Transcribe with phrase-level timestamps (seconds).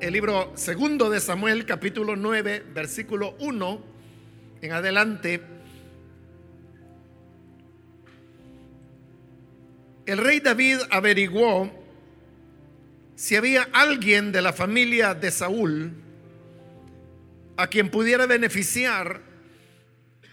[0.00, 3.82] el libro segundo de Samuel, capítulo 9, versículo 1
[4.62, 5.42] en adelante.
[10.06, 11.70] El rey David averiguó
[13.16, 15.92] si había alguien de la familia de Saúl
[17.56, 19.20] a quien pudiera beneficiar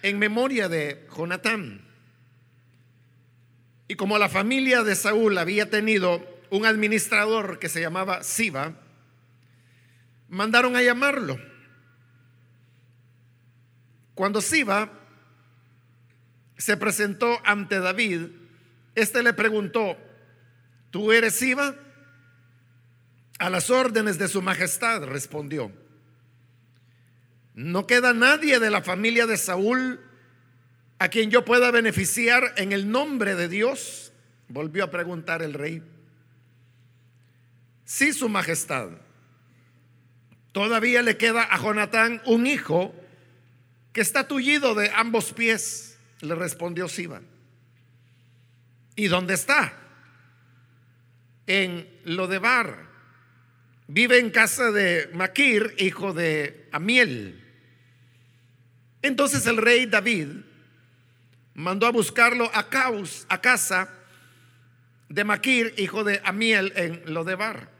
[0.04, 1.82] en memoria de Jonatán.
[3.88, 8.85] Y como la familia de Saúl había tenido un administrador que se llamaba Siba,
[10.36, 11.40] mandaron a llamarlo.
[14.14, 14.92] Cuando Siba
[16.58, 18.28] se presentó ante David,
[18.96, 19.98] éste le preguntó,
[20.92, 21.76] ¿tú eres Siba?
[23.40, 25.72] A las órdenes de su majestad, respondió.
[27.54, 30.02] No queda nadie de la familia de Saúl
[31.00, 34.12] a quien yo pueda beneficiar en el nombre de Dios,
[34.48, 35.82] volvió a preguntar el rey.
[37.86, 39.05] Sí, su majestad.
[40.56, 42.96] Todavía le queda a Jonatán un hijo
[43.92, 47.22] que está tullido de ambos pies, le respondió Siba.
[48.96, 49.74] ¿Y dónde está?
[51.46, 52.88] En Lodebar.
[53.90, 57.44] Vive en casa de Maquir, hijo de Amiel.
[59.02, 60.30] Entonces el rey David
[61.54, 62.66] mandó a buscarlo a,
[63.28, 63.90] a casa
[65.10, 67.75] de Maquir, hijo de Amiel, en Lodebar.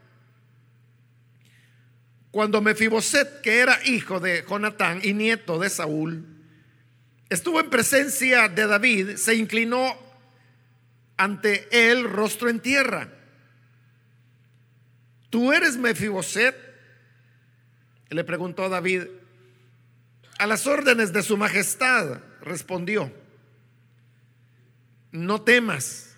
[2.36, 6.26] Cuando Mefiboset, que era hijo de Jonatán y nieto de Saúl,
[7.30, 9.96] estuvo en presencia de David, se inclinó
[11.16, 13.08] ante él rostro en tierra.
[15.30, 16.54] ¿Tú eres Mefiboset?
[18.10, 19.04] Le preguntó David.
[20.38, 23.10] A las órdenes de su majestad, respondió.
[25.10, 26.14] No temas,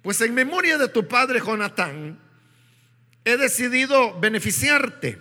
[0.00, 2.20] pues en memoria de tu padre Jonatán,
[3.24, 5.18] he decidido beneficiarte.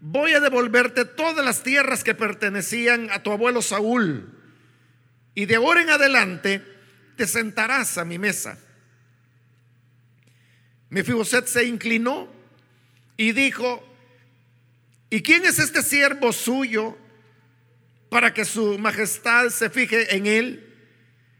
[0.00, 4.30] Voy a devolverte todas las tierras que pertenecían a tu abuelo Saúl,
[5.34, 6.62] y de ahora en adelante
[7.16, 8.58] te sentarás a mi mesa.
[10.90, 12.28] Mefiboset se inclinó
[13.16, 13.82] y dijo,
[15.14, 16.98] ¿Y quién es este siervo suyo
[18.08, 20.74] para que su majestad se fije en él?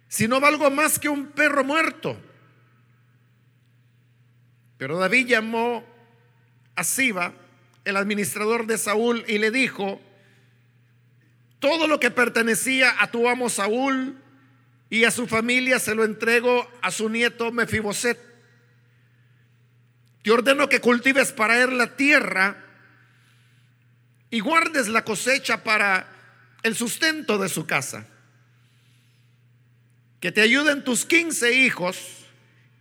[0.06, 2.16] Si no valgo más que un perro muerto.
[4.78, 5.84] Pero David llamó
[6.74, 7.32] a Siba,
[7.84, 10.00] el administrador de Saúl, y le dijo,
[11.60, 14.18] todo lo que pertenecía a tu amo Saúl
[14.90, 18.18] y a su familia se lo entrego a su nieto Mefiboset.
[20.22, 22.64] Te ordeno que cultives para él la tierra
[24.30, 26.06] y guardes la cosecha para
[26.62, 28.06] el sustento de su casa.
[30.20, 32.26] Que te ayuden tus 15 hijos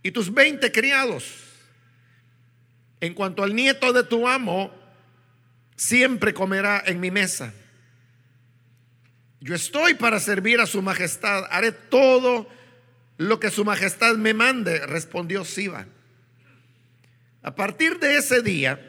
[0.02, 1.43] y tus 20 criados.
[3.04, 4.74] En cuanto al nieto de tu amo,
[5.76, 7.52] siempre comerá en mi mesa.
[9.40, 11.44] Yo estoy para servir a su majestad.
[11.50, 12.48] Haré todo
[13.18, 15.84] lo que su majestad me mande, respondió Siba.
[17.42, 18.80] A partir de ese día,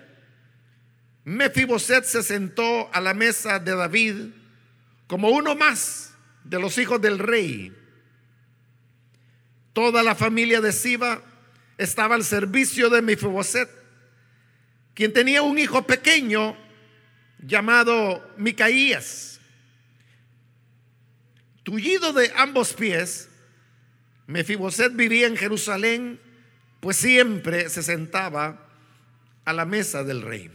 [1.25, 4.15] Mefiboset se sentó a la mesa de David
[5.07, 6.13] como uno más
[6.45, 7.75] de los hijos del rey.
[9.73, 11.21] Toda la familia de Siba
[11.77, 13.83] estaba al servicio de Mefiboset,
[14.95, 16.57] quien tenía un hijo pequeño
[17.39, 19.39] llamado Micaías.
[21.63, 23.29] Tullido de ambos pies,
[24.25, 26.19] Mefiboset vivía en Jerusalén,
[26.79, 28.67] pues siempre se sentaba
[29.43, 30.49] a la mesa del rey.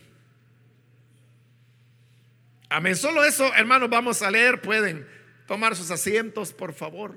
[2.68, 2.96] Amén.
[2.96, 4.60] Solo eso, hermanos, vamos a leer.
[4.60, 5.06] Pueden
[5.46, 7.16] tomar sus asientos, por favor.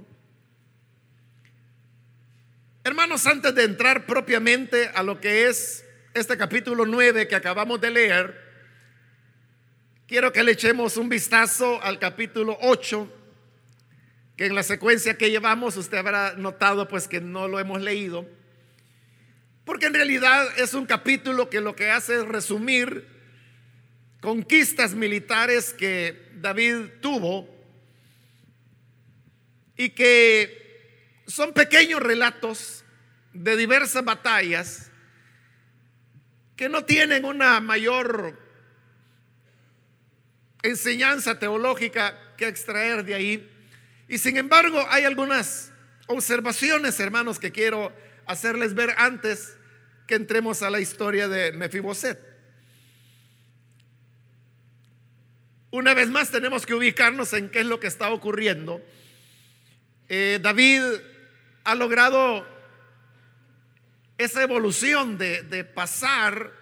[2.83, 7.89] Hermanos, antes de entrar propiamente a lo que es este capítulo 9 que acabamos de
[7.89, 8.39] leer,
[10.07, 13.11] quiero que le echemos un vistazo al capítulo 8,
[14.37, 18.27] que en la secuencia que llevamos usted habrá notado pues que no lo hemos leído,
[19.65, 23.07] porque en realidad es un capítulo que lo que hace es resumir
[24.21, 27.49] conquistas militares que David tuvo
[29.75, 32.85] y que son pequeños relatos
[33.33, 34.91] de diversas batallas
[36.55, 38.39] que no tienen una mayor
[40.61, 43.49] enseñanza teológica que extraer de ahí.
[44.07, 45.71] Y sin embargo hay algunas
[46.07, 47.91] observaciones, hermanos, que quiero
[48.25, 49.57] hacerles ver antes
[50.07, 52.19] que entremos a la historia de Mefiboset.
[55.71, 58.79] Una vez más tenemos que ubicarnos en qué es lo que está ocurriendo.
[60.07, 60.81] Eh, David
[61.63, 62.45] ha logrado
[64.17, 66.53] esa evolución de, de pasar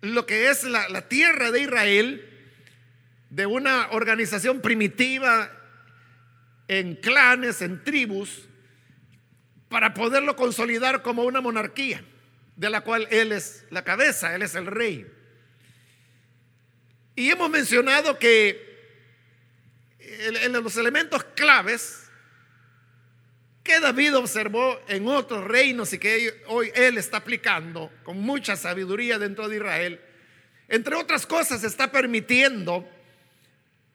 [0.00, 2.32] lo que es la, la tierra de Israel
[3.30, 5.50] de una organización primitiva
[6.68, 8.48] en clanes, en tribus,
[9.68, 12.04] para poderlo consolidar como una monarquía,
[12.56, 15.06] de la cual él es la cabeza, él es el rey.
[17.14, 18.64] Y hemos mencionado que
[20.50, 22.05] los elementos claves
[23.66, 29.18] que David observó en otros reinos y que hoy él está aplicando con mucha sabiduría
[29.18, 30.00] dentro de Israel,
[30.68, 32.88] entre otras cosas está permitiendo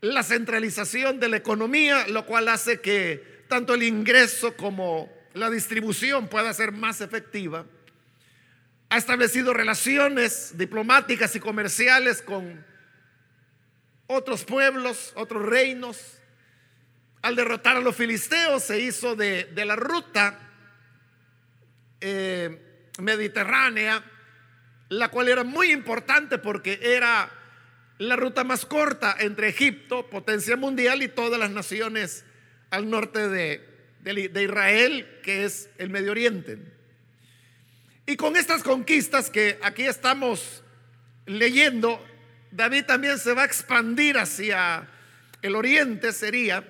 [0.01, 6.27] la centralización de la economía, lo cual hace que tanto el ingreso como la distribución
[6.27, 7.65] pueda ser más efectiva.
[8.89, 12.65] Ha establecido relaciones diplomáticas y comerciales con
[14.07, 16.20] otros pueblos, otros reinos.
[17.21, 20.39] Al derrotar a los filisteos se hizo de, la ruta
[22.00, 24.03] eh, mediterránea,
[24.89, 27.31] la cual era muy importante porque era
[28.00, 32.25] la ruta más corta entre Egipto, potencia mundial, y todas las naciones
[32.71, 33.71] al norte de,
[34.01, 36.57] de, Israel, que es el Medio Oriente.
[38.07, 40.63] Y con estas conquistas que aquí estamos
[41.27, 42.03] leyendo,
[42.50, 44.88] David también se va a expandir hacia
[45.44, 46.68] el oriente, sería,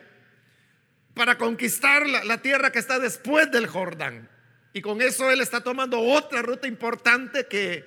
[1.13, 4.30] para conquistar la, la, tierra que está después del Jordán.
[4.74, 7.86] Y con eso él está tomando otra ruta importante que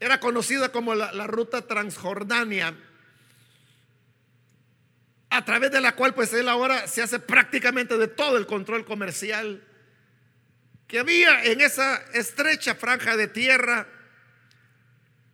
[0.00, 2.74] era conocida como la, ruta transjordania,
[5.30, 8.84] a través de la cual pues él ahora se hace prácticamente de todo el control
[8.84, 9.64] comercial
[10.86, 13.88] que había en esa estrecha franja de tierra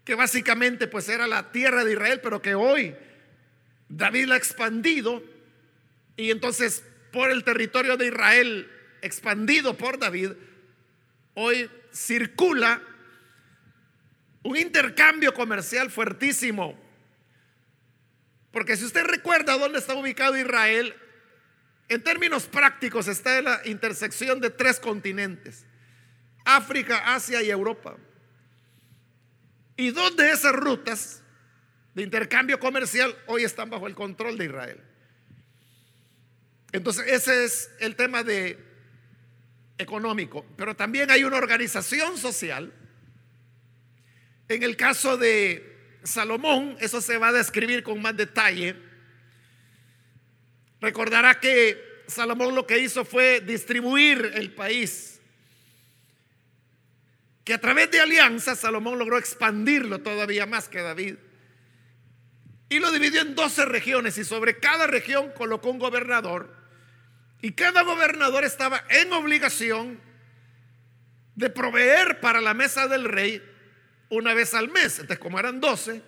[0.04, 2.96] que básicamente pues era la tierra de Israel, pero que hoy
[3.88, 5.22] David la ha expandido
[6.20, 8.70] y entonces por el territorio de Israel
[9.00, 10.32] expandido por David,
[11.32, 12.82] hoy circula
[14.42, 16.78] un intercambio comercial fuertísimo.
[18.52, 20.94] Porque si usted recuerda dónde está ubicado Israel,
[21.88, 25.64] en términos prácticos está en la intersección de tres continentes,
[26.44, 27.96] África, Asia y Europa.
[29.74, 31.22] Y dos de esas rutas
[31.94, 34.89] de intercambio comercial hoy están bajo el control de Israel.
[36.72, 38.58] Entonces ese es el tema de
[39.78, 42.72] económico, pero también hay una organización social
[44.50, 48.74] en el caso de Salomón, eso se va a describir con más detalle.
[50.80, 55.20] Recordará que Salomón lo que hizo fue distribuir el país.
[57.44, 61.14] Que a través de alianzas Salomón logró expandirlo todavía más que David.
[62.68, 66.59] Y lo dividió en 12 regiones y sobre cada región colocó un gobernador.
[67.42, 70.00] Y cada gobernador estaba en obligación
[71.34, 73.42] de proveer para la mesa del rey
[74.10, 74.98] una vez al mes.
[74.98, 76.02] Entonces, como eran 12,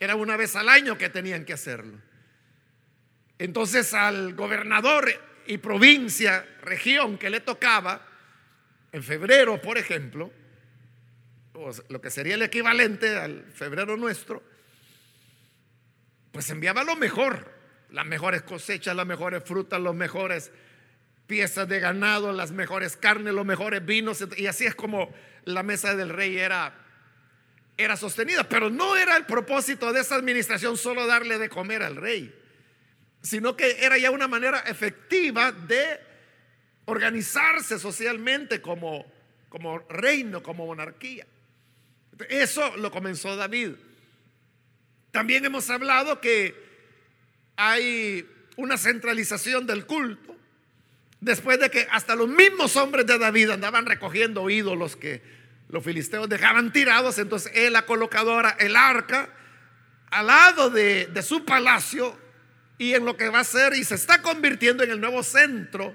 [0.00, 1.98] era una vez al año que tenían que hacerlo.
[3.38, 5.12] Entonces, al gobernador
[5.46, 8.06] y provincia, región que le tocaba,
[8.92, 10.30] en febrero, por ejemplo,
[11.88, 14.42] lo que sería el equivalente al febrero nuestro,
[16.32, 17.52] pues enviaba lo mejor,
[17.90, 20.50] las mejores cosechas, las mejores frutas, los mejores
[21.26, 25.12] piezas de ganado, las mejores carnes, los mejores vinos, y así es como
[25.44, 26.84] la mesa del rey era
[27.76, 31.96] era sostenida, pero no era el propósito de esa administración solo darle de comer al
[31.96, 32.32] rey,
[33.22, 35.98] sino que era ya una manera efectiva de
[36.84, 39.04] organizarse socialmente como,
[39.48, 41.26] como reino, como monarquía.
[42.28, 43.72] Eso lo comenzó David.
[45.10, 46.54] También hemos hablado que
[47.56, 50.36] hay una centralización del culto,
[51.20, 55.22] después de que hasta los mismos hombres de David andaban recogiendo ídolos que
[55.68, 59.30] los filisteos dejaban tirados, entonces él ha colocado ahora el arca
[60.10, 62.16] al lado de, de su palacio
[62.78, 65.94] y en lo que va a ser y se está convirtiendo en el nuevo centro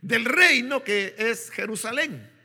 [0.00, 2.35] del reino que es Jerusalén.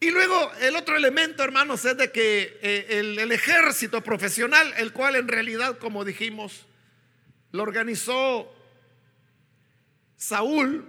[0.00, 5.16] Y luego el otro elemento, hermanos, es de que eh, el, ejército profesional, el cual
[5.16, 6.66] en realidad, como dijimos,
[7.50, 8.54] lo organizó
[10.16, 10.88] Saúl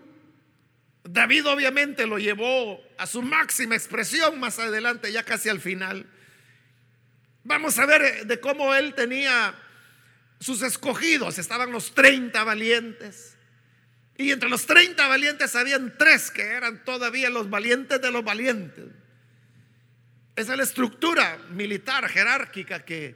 [1.11, 6.05] David obviamente lo llevó a su máxima expresión más adelante, ya casi al final.
[7.43, 9.55] Vamos a ver eh, de cómo él tenía
[10.39, 11.39] sus escogidos.
[11.39, 13.35] Estaban los 30 valientes.
[14.19, 18.83] Y entre los 30 valientes habían tres que eran todavía los valientes de los valientes.
[20.35, 23.15] Esa es la estructura militar jerárquica que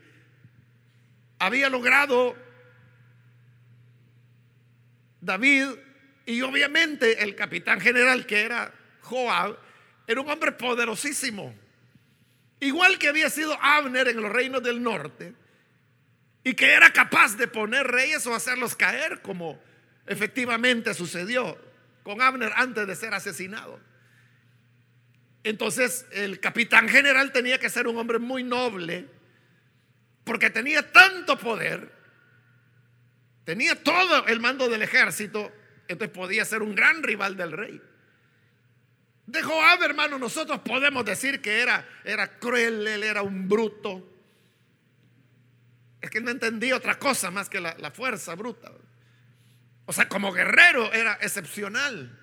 [1.40, 2.38] había logrado
[5.20, 5.72] David
[6.26, 9.58] y obviamente el capitán general, que era Joab,
[10.08, 11.54] era un hombre poderosísimo.
[12.62, 15.34] igual que había sido Abner en los reinos del norte,
[16.46, 19.62] y que era capaz de poner reyes o hacerlos caer, como
[20.06, 21.58] efectivamente sucedió
[22.04, 23.80] con Abner antes de ser asesinado.
[25.44, 29.08] Entonces el capitán general tenía que ser un hombre muy noble,
[30.24, 31.92] porque tenía tanto poder,
[33.44, 35.52] tenía todo el mando del ejército,
[35.88, 37.82] entonces podía ser un gran rival del rey.
[39.26, 44.10] De Joab, hermano, nosotros podemos decir que era, era cruel, él era un bruto.
[46.02, 48.72] Es que no entendía otra cosa más que la, la fuerza bruta.
[49.86, 52.20] O sea, como guerrero era excepcional.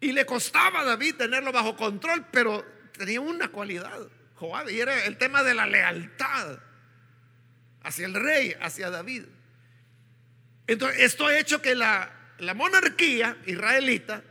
[0.00, 3.98] Y le costaba a David tenerlo bajo control, pero tenía una cualidad,
[4.34, 6.58] Joab, y era el tema de la lealtad
[7.82, 9.24] hacia el rey, hacia David.
[10.66, 14.22] Entonces, esto ha hecho que la, la monarquía israelita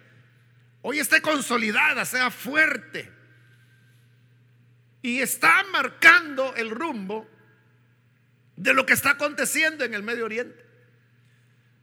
[0.81, 3.11] hoy esté consolidada, sea fuerte.
[5.01, 7.27] Y está marcando el rumbo
[8.55, 10.63] de lo que está aconteciendo en el Medio Oriente.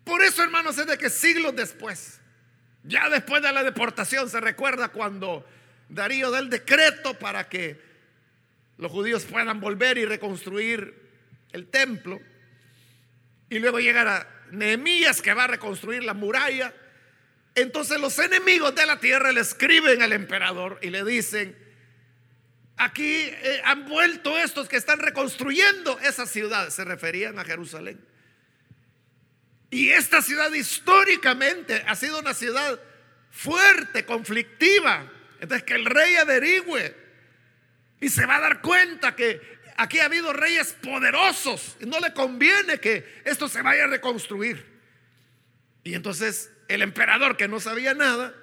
[0.04, 2.20] Por eso, hermanos, es de que siglos después,
[2.82, 5.46] ya después de la deportación, se recuerda cuando
[5.88, 7.80] Darío da el decreto para que
[8.78, 10.94] los judíos puedan volver y reconstruir
[11.52, 12.20] el templo.
[13.50, 16.72] Y luego llegará Nehemías que va a reconstruir la muralla.
[17.54, 21.56] Entonces los enemigos de la tierra le escriben al emperador y le dicen,
[22.76, 26.70] aquí eh, han vuelto estos que están reconstruyendo esa ciudad.
[26.70, 28.09] Se referían a Jerusalén.
[29.70, 32.80] Y esta ciudad históricamente ha sido una ciudad
[33.30, 35.10] fuerte, conflictiva.
[35.40, 36.94] Entonces que el rey averigüe
[38.00, 39.40] y se va a dar cuenta que
[39.76, 44.66] aquí ha habido reyes poderosos y no le conviene que esto se vaya a reconstruir.
[45.84, 48.34] Y entonces el emperador que no sabía nada,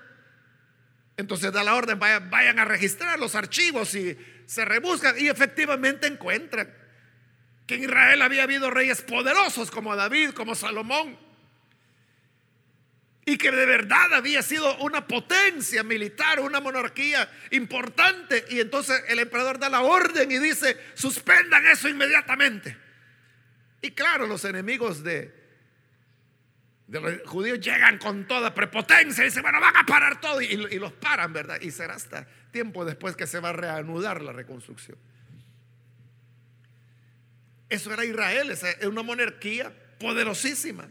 [1.17, 6.07] entonces da la orden, vayan, vayan a registrar los archivos y se rebuscan y efectivamente
[6.07, 6.73] encuentran
[7.67, 11.17] que en Israel había habido reyes poderosos como David, como Salomón,
[13.25, 18.45] y que de verdad había sido una potencia militar, una monarquía importante.
[18.49, 22.77] Y entonces el emperador da la orden y dice, suspendan eso inmediatamente.
[23.81, 25.35] Y claro, los enemigos de,
[26.87, 30.41] los judíos llegan con toda prepotencia y dicen, bueno, van a parar todo.
[30.41, 31.59] Y, y los paran, ¿verdad?
[31.59, 34.97] Y será hasta tiempo después que se va a reanudar la reconstrucción.
[37.69, 40.89] Eso era Israel, es una monarquía poderosísima.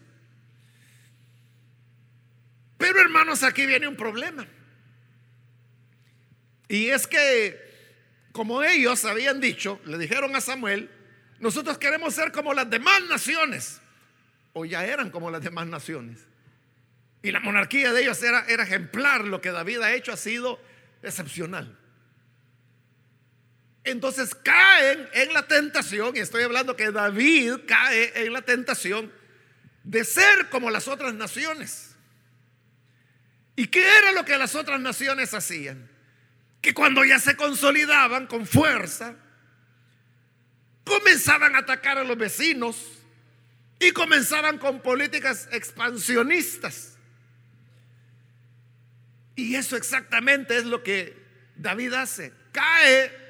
[2.76, 4.46] Pero hermanos, aquí viene un problema.
[6.68, 7.58] Y es que,
[8.32, 10.90] como ellos habían dicho, le dijeron a Samuel,
[11.38, 13.80] nosotros queremos ser como las demás naciones.
[14.52, 16.26] O ya eran como las demás naciones.
[17.22, 19.24] Y la monarquía de ellos era, era ejemplar.
[19.24, 20.60] Lo que David ha hecho ha sido
[21.02, 21.78] excepcional.
[23.86, 29.12] Entonces caen en la tentación, y estoy hablando que David cae en la tentación
[29.84, 31.94] de ser como las otras naciones.
[33.54, 35.88] ¿Y qué era lo que las otras naciones hacían?
[36.60, 39.14] Que cuando ya se consolidaban con fuerza,
[40.82, 42.76] comenzaban a atacar a los vecinos
[43.78, 46.96] y comenzaban con políticas expansionistas.
[49.36, 51.16] Y eso exactamente es lo que
[51.54, 52.32] David hace.
[52.50, 53.25] Cae,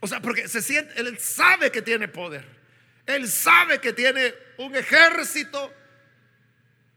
[0.00, 2.44] o sea, porque se siente, él sabe que tiene poder.
[3.06, 5.74] Él sabe que tiene un ejército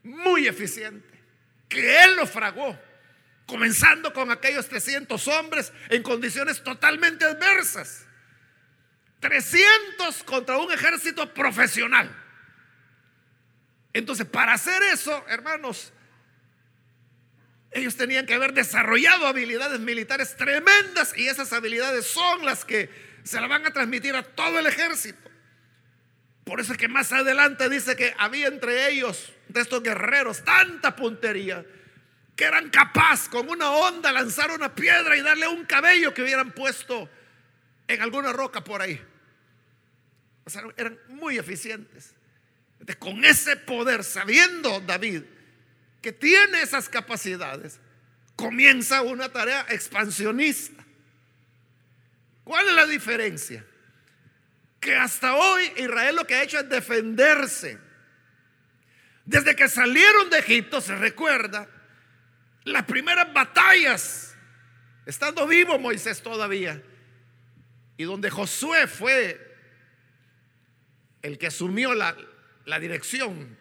[0.04, 1.12] muy eficiente
[1.72, 2.78] que Él lo fragó,
[3.48, 8.06] comenzando con aquellos 300 hombres en condiciones totalmente adversas.
[9.22, 12.14] 300 contra un ejército profesional.
[13.94, 15.94] Entonces, para hacer eso, hermanos,
[17.72, 22.90] ellos tenían que haber desarrollado habilidades militares tremendas y esas habilidades son las que
[23.24, 25.30] se la van a transmitir a todo el ejército.
[26.44, 30.96] Por eso es que más adelante dice que había entre ellos, de estos guerreros, tanta
[30.96, 31.66] puntería
[32.36, 36.52] que eran capaces con una onda lanzar una piedra y darle un cabello que hubieran
[36.52, 37.10] puesto
[37.88, 39.02] en alguna roca por ahí.
[40.76, 42.16] Eran muy eficientes.
[43.00, 45.24] con ese poder, sabiendo David
[46.02, 47.80] que tiene esas capacidades,
[48.36, 50.84] comienza una tarea expansionista.
[52.44, 53.66] ¿Cuál es la diferencia?
[54.82, 57.78] que hasta hoy Israel lo que ha hecho es defenderse.
[59.24, 61.70] Desde que salieron de Egipto, se recuerda,
[62.64, 64.36] las primeras batallas,
[65.06, 66.82] estando vivo Moisés todavía,
[67.96, 69.56] y donde Josué fue
[71.22, 72.18] el que asumió la,
[72.66, 73.56] la dirección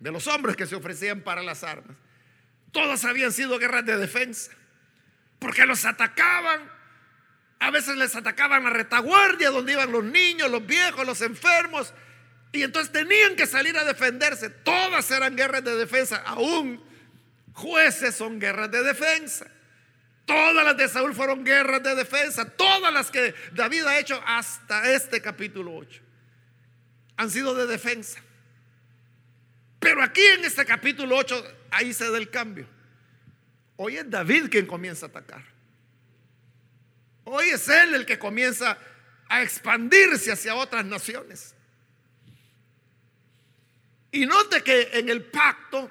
[0.00, 1.96] de los hombres que se ofrecían para las armas,
[2.72, 4.52] todas habían sido guerras de defensa,
[5.38, 6.76] porque los atacaban
[7.58, 11.92] A veces les atacaban la retaguardia donde iban los niños, los viejos, los enfermos.
[12.52, 14.50] Y entonces tenían que salir a defenderse.
[14.50, 16.22] Todas eran guerras de defensa.
[16.26, 16.82] Aún
[17.54, 19.46] jueces son guerras de defensa.
[20.26, 22.44] Todas las de Saúl fueron guerras de defensa.
[22.44, 26.02] Todas las que David ha hecho hasta este capítulo 8
[27.16, 28.20] han sido de defensa.
[29.78, 32.66] Pero aquí en este capítulo 8, ahí se da el cambio.
[33.76, 35.44] Hoy es David quien comienza a atacar.
[37.24, 38.78] Hoy es él el que comienza
[39.28, 41.54] a expandirse hacia otras naciones.
[44.12, 45.90] Y note que en el pacto,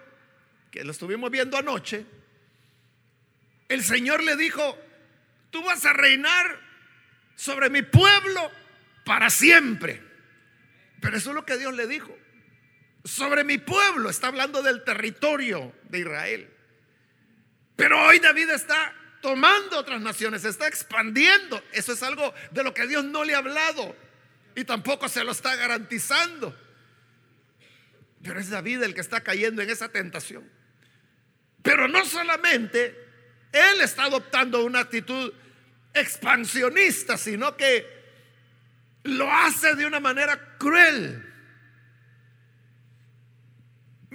[0.72, 2.06] que lo estuvimos viendo anoche,
[3.68, 4.78] el Señor le dijo,
[5.52, 6.60] tú vas a reinar
[7.36, 8.52] sobre mi pueblo
[9.04, 10.02] para siempre.
[11.02, 12.18] Pero eso es lo que Dios le dijo.
[13.06, 16.54] Sobre mi pueblo, está hablando del territorio de Israel.
[17.76, 21.64] Pero hoy David está tomando otras naciones, está expandiendo.
[21.72, 23.96] Eso es algo de lo que Dios no le ha hablado
[24.56, 26.58] y tampoco se lo está garantizando.
[28.24, 30.50] Pero es David el que está cayendo en esa tentación.
[31.62, 32.96] Pero no solamente
[33.52, 35.32] él está adoptando una actitud
[35.94, 37.86] expansionista, sino que
[39.04, 41.35] lo hace de una manera cruel.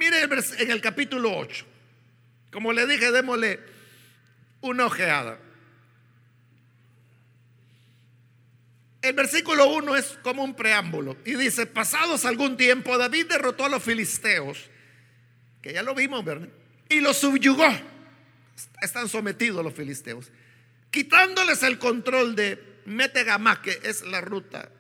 [0.01, 1.67] Mire en el capítulo 8.
[2.51, 3.61] Como le dije, démosle
[4.63, 5.39] una ojeada.
[9.03, 13.69] El versículo 1 es como un preámbulo y dice, pasados algún tiempo, David derrotó a
[13.69, 14.71] los filisteos,
[15.61, 16.49] que ya lo vimos, ¿verdad?
[16.89, 17.69] Y los subyugó.
[18.81, 20.31] Están sometidos los filisteos,
[20.91, 24.71] quitándoles el control de Metegamá, que es la ruta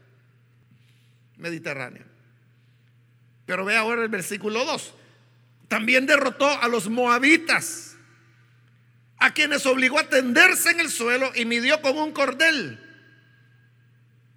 [1.36, 2.06] mediterránea.
[3.44, 4.94] Pero ve ahora el versículo 2.
[5.70, 7.96] También derrotó a los moabitas,
[9.18, 12.80] a quienes obligó a tenderse en el suelo y midió con un cordel.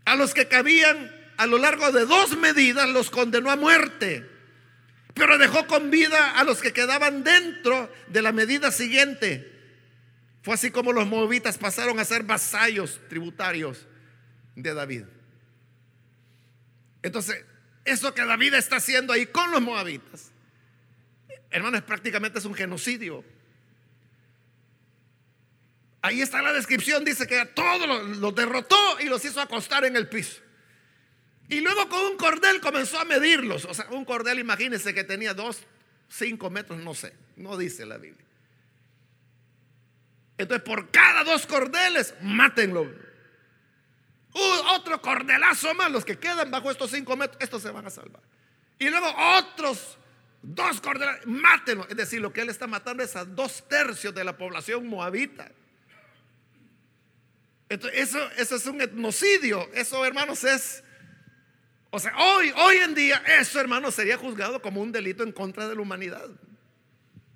[0.06, 4.30] A los que cabían a lo largo de dos medidas los condenó a muerte,
[5.16, 9.52] pero dejó con vida a los que quedaban dentro de la medida siguiente.
[10.44, 13.88] Fue así como los moabitas pasaron a ser vasallos tributarios
[14.56, 15.06] de David.
[17.02, 17.44] Entonces,
[17.86, 20.33] eso que David está haciendo ahí con los moabitas
[21.54, 23.24] Hermanos, prácticamente es un genocidio.
[26.02, 29.96] Ahí está la descripción, dice que a todos los, derrotó y los hizo acostar en
[29.96, 30.42] el piso.
[31.48, 33.66] Y luego con un cordel comenzó a medirlos.
[33.66, 35.60] O sea, un cordel, imagínense que tenía dos,
[36.10, 38.26] cinco metros, no sé, no dice la Biblia.
[40.40, 42.92] Entonces, por cada dos cordeles, mátenlo.
[44.34, 48.24] otro cordelazo más, los que quedan bajo estos cinco metros, estos se van a salvar.
[48.80, 50.00] Y luego otros
[50.46, 51.88] Dos cordelas, mátenlo.
[51.90, 55.50] Es decir, lo que él está matando es a dos tercios de la población moabita.
[57.70, 59.70] Entonces, eso, eso es un etnocidio.
[59.74, 60.84] Eso, hermanos, es.
[61.92, 65.70] O sea, hoy, hoy en día, eso, hermanos, sería juzgado como un delito en contra
[65.70, 66.30] de la humanidad.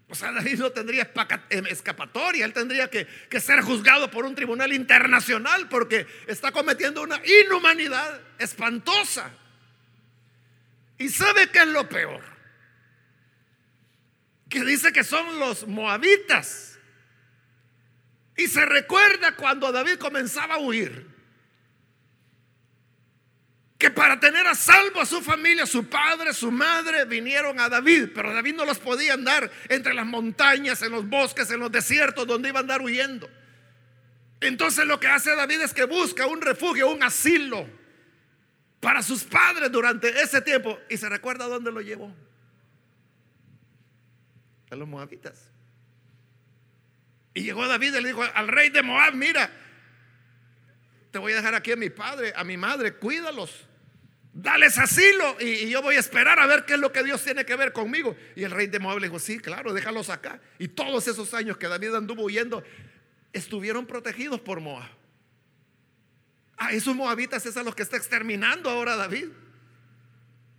[0.09, 1.09] O sea, David no tendría
[1.49, 7.01] em, escapatoria, él tendría que, que, ser juzgado por un tribunal internacional porque está cometiendo
[7.01, 9.31] una inhumanidad espantosa.
[10.97, 12.36] ¿Y sabe qué es lo peor?
[14.65, 16.77] Dice que son los moabitas.
[18.35, 21.07] Y se recuerda cuando David comenzaba a huir,
[23.77, 28.09] que para tener a salvo a su familia, su padre, su madre, vinieron a David,
[28.13, 32.25] pero David no los podía andar entre las montañas, en los bosques, en los desiertos,
[32.25, 33.29] donde iba a andar huyendo.
[34.39, 37.67] Entonces lo que hace David es que busca un refugio, un asilo
[38.79, 42.13] para sus padres durante ese tiempo y se recuerda dónde lo llevó
[44.69, 45.49] a los moabitas.
[47.33, 49.49] Y llegó David y le dijo al rey de Moab, mira,
[51.11, 53.65] te voy a dejar aquí a mi padre, a mi madre, cuídalos.
[54.33, 57.45] Dales asilo y, yo voy a esperar a ver qué es lo que Dios tiene
[57.45, 58.15] que ver conmigo.
[58.35, 60.39] Y el rey de Moab le dijo, sí, claro, déjalos acá.
[60.59, 62.63] Y todos esos años que David anduvo huyendo,
[63.33, 64.89] estuvieron protegidos por Moab.
[66.57, 69.27] A esos moabitas es a los que está exterminando ahora David.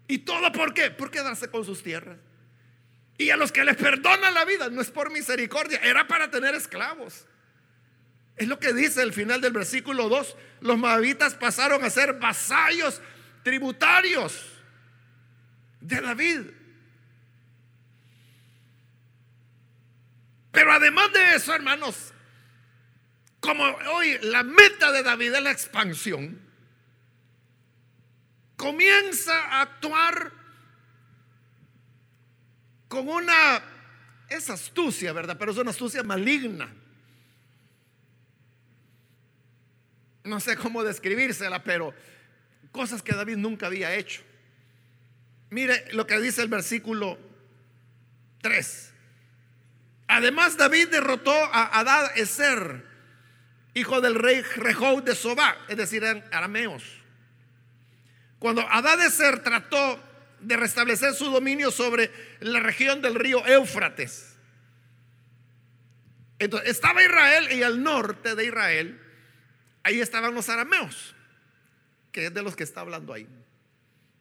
[0.07, 0.91] ¿Y todo por qué?
[0.91, 2.19] Por quedarse con sus tierras.
[3.19, 6.55] Y a los que les perdonan la vida, no es por misericordia, era para tener
[6.55, 7.27] esclavos.
[8.37, 10.37] Es lo que dice el final del versículo 2.
[10.61, 13.03] Los moabitas pasaron a ser vasallos
[13.43, 14.41] tributarios
[15.81, 16.41] de David.
[20.53, 22.13] Pero además de eso, hermanos,
[23.41, 26.41] como hoy la meta de David es la expansión,
[28.57, 30.38] comienza a actuar
[32.89, 33.63] con una,
[34.29, 35.37] es astucia, ¿verdad?
[35.39, 36.69] Pero es una astucia maligna.
[40.29, 41.95] no sé cómo describírsela, pero
[42.71, 44.23] cosas que David nunca había hecho.
[45.51, 47.19] Mire lo que dice el versículo
[48.43, 48.93] 3.
[50.09, 52.85] Además, David derrotó a Adad Eser,
[53.75, 56.85] hijo del rey Rehob de Sobá, es decir, eran arameos.
[58.39, 60.01] Cuando Adad Eser trató
[60.41, 64.37] de restablecer su dominio sobre la región del río Éufrates,
[66.39, 69.01] entonces estaba Israel y al norte de Israel,
[69.83, 71.15] ahí estaban los arameos,
[72.13, 73.29] que es de los que está hablando ahí,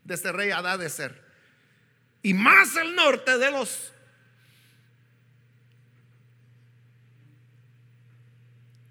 [0.03, 1.23] de este rey Adad Eser.
[2.23, 3.93] Y más al norte de los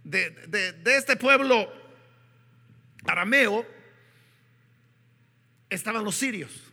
[0.05, 1.71] de, este pueblo
[3.05, 3.67] arameo
[5.69, 6.66] estaban los sirios.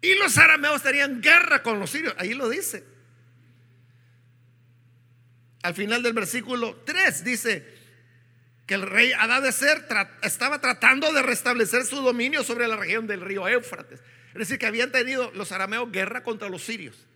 [0.00, 2.14] Y los arameos tenían guerra con los sirios.
[2.18, 2.84] Ahí lo dice.
[5.62, 7.78] Al final del versículo 3 dice
[8.66, 9.12] que el rey
[9.50, 9.84] Ser
[10.22, 14.00] estaba tratando de restablecer su dominio sobre la región del río Éufrates.
[14.28, 17.06] Es decir, que habían tenido los arameos guerra contra los sirios.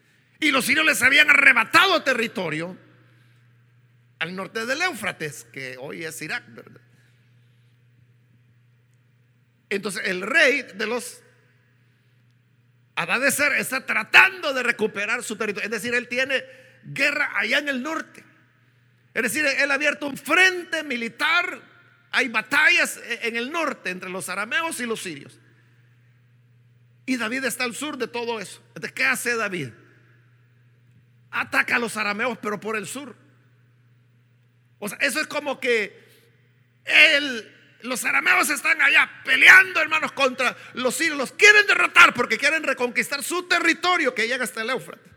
[0.40, 2.76] Y los sirios les habían arrebatado territorio
[4.18, 6.80] al norte del Éufrates, que hoy es Irak, ¿verdad?
[9.68, 11.22] Entonces el rey de los
[13.30, 15.64] Ser está tratando de recuperar su territorio.
[15.64, 16.44] Es decir, él tiene
[16.84, 18.24] guerra allá en el norte.
[19.14, 21.60] Es decir, él ha abierto un frente militar.
[22.10, 25.38] Hay batallas en el norte entre los arameos y los sirios.
[27.06, 28.62] Y David está al sur de todo eso.
[28.68, 29.70] Entonces, ¿qué hace David?
[31.30, 33.16] Ataca a los arameos, pero por el sur.
[34.78, 36.02] O sea, eso es como que
[37.82, 41.18] los arameos están allá peleando, hermanos, contra los sirios.
[41.18, 45.10] Los quieren derrotar porque quieren reconquistar su territorio que llega hasta el Éufrates.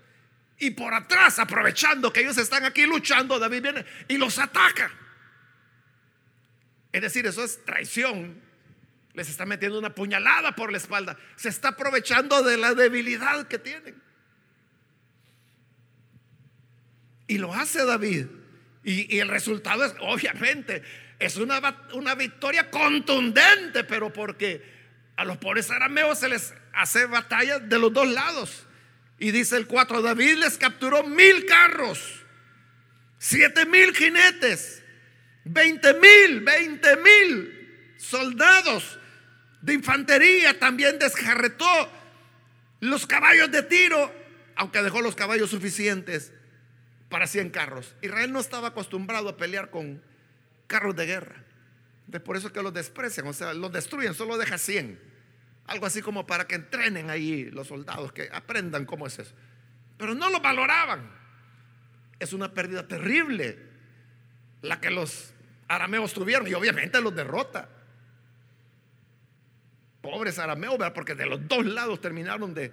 [0.57, 4.91] Y por atrás, aprovechando que ellos están aquí luchando, David viene y los ataca.
[6.91, 8.41] Es decir, eso es traición.
[9.13, 11.17] Les está metiendo una puñalada por la espalda.
[11.35, 14.01] Se está aprovechando de la debilidad que tienen.
[17.27, 18.27] Y lo hace David
[18.85, 20.83] y, el resultado es, obviamente,
[21.19, 24.63] es una, una victoria contundente, pero porque
[25.15, 28.65] a los pobres arameos se les hace batalla de los dos lados.
[29.17, 32.21] Y dice el 4, David les capturó mil carros,
[33.17, 34.83] siete mil jinetes,
[35.45, 38.99] veinte mil, veinte mil soldados
[39.61, 40.59] de infantería.
[40.59, 41.65] También desjarretó
[42.81, 44.13] los caballos de tiro,
[44.57, 46.33] aunque dejó los caballos suficientes
[47.09, 47.95] para 100 carros.
[48.01, 50.01] Israel no estaba acostumbrado a pelear con
[50.67, 51.43] carros de guerra.
[52.07, 54.99] De por eso que los desprecian, o sea, los destruyen, solo deja 100.
[55.65, 59.33] Algo así como para que entrenen ahí los soldados, que aprendan cómo es eso.
[59.97, 61.09] Pero no lo valoraban.
[62.19, 63.57] Es una pérdida terrible
[64.61, 65.33] la que los
[65.67, 67.69] arameos tuvieron y obviamente los derrota.
[70.01, 72.71] Pobres arameos, porque de los dos lados terminaron de,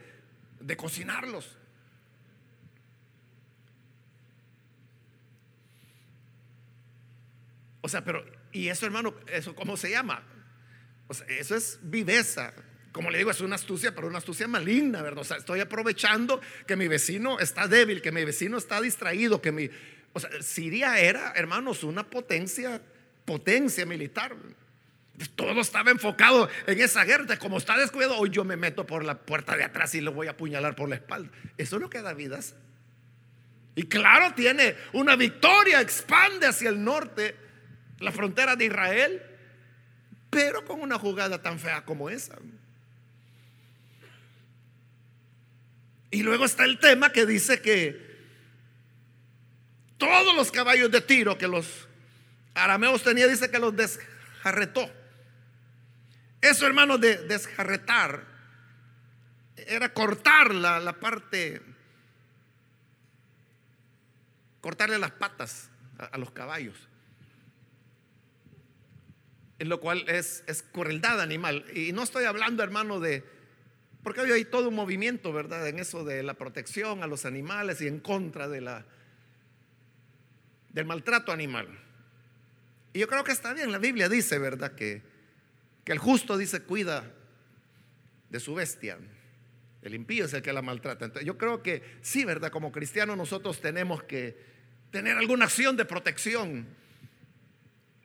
[0.60, 1.56] de cocinarlos.
[7.82, 9.14] O sea, pero, ¿y eso, hermano?
[9.26, 10.22] ¿Eso cómo se llama?
[11.08, 12.54] O sea, eso es viveza.
[12.92, 15.20] Como le digo, es una astucia, pero una astucia maligna, ¿verdad?
[15.20, 19.50] O sea, estoy aprovechando que mi vecino está débil, que mi vecino está distraído, que
[19.50, 19.68] mi.
[20.12, 22.80] O sea, Siria era, hermanos, una potencia,
[23.24, 24.36] potencia militar.
[25.34, 27.38] Todo estaba enfocado en esa guerra.
[27.38, 30.28] Como está descuidado, hoy yo me meto por la puerta de atrás y lo voy
[30.28, 31.30] a apuñalar por la espalda.
[31.56, 32.54] Eso es lo que David hace.
[33.74, 37.41] Y claro, tiene una victoria, expande hacia el norte
[37.98, 39.22] la frontera de Israel,
[40.30, 42.36] pero con una jugada tan fea como esa.
[46.10, 48.12] Y luego está el tema que dice que
[49.98, 51.88] todos los caballos de tiro que los
[52.54, 54.90] arameos tenían, dice que los desjarretó.
[56.40, 58.26] Eso, hermano, de desjarretar
[59.56, 61.62] era cortar la, la parte,
[64.60, 65.70] cortarle las patas
[66.10, 66.88] a los caballos
[69.68, 71.64] lo cual es, es crueldad animal.
[71.74, 73.24] Y no estoy hablando, hermano, de...
[74.02, 75.68] Porque hoy hay todo un movimiento, ¿verdad?
[75.68, 78.84] En eso de la protección a los animales y en contra de la,
[80.70, 81.68] del maltrato animal.
[82.92, 84.74] Y yo creo que está bien, la Biblia dice, ¿verdad?
[84.74, 85.02] Que,
[85.84, 87.12] que el justo dice cuida
[88.28, 88.98] de su bestia.
[89.82, 91.04] El impío es el que la maltrata.
[91.04, 92.50] Entonces, yo creo que sí, ¿verdad?
[92.50, 94.36] Como cristianos nosotros tenemos que
[94.90, 96.66] tener alguna acción de protección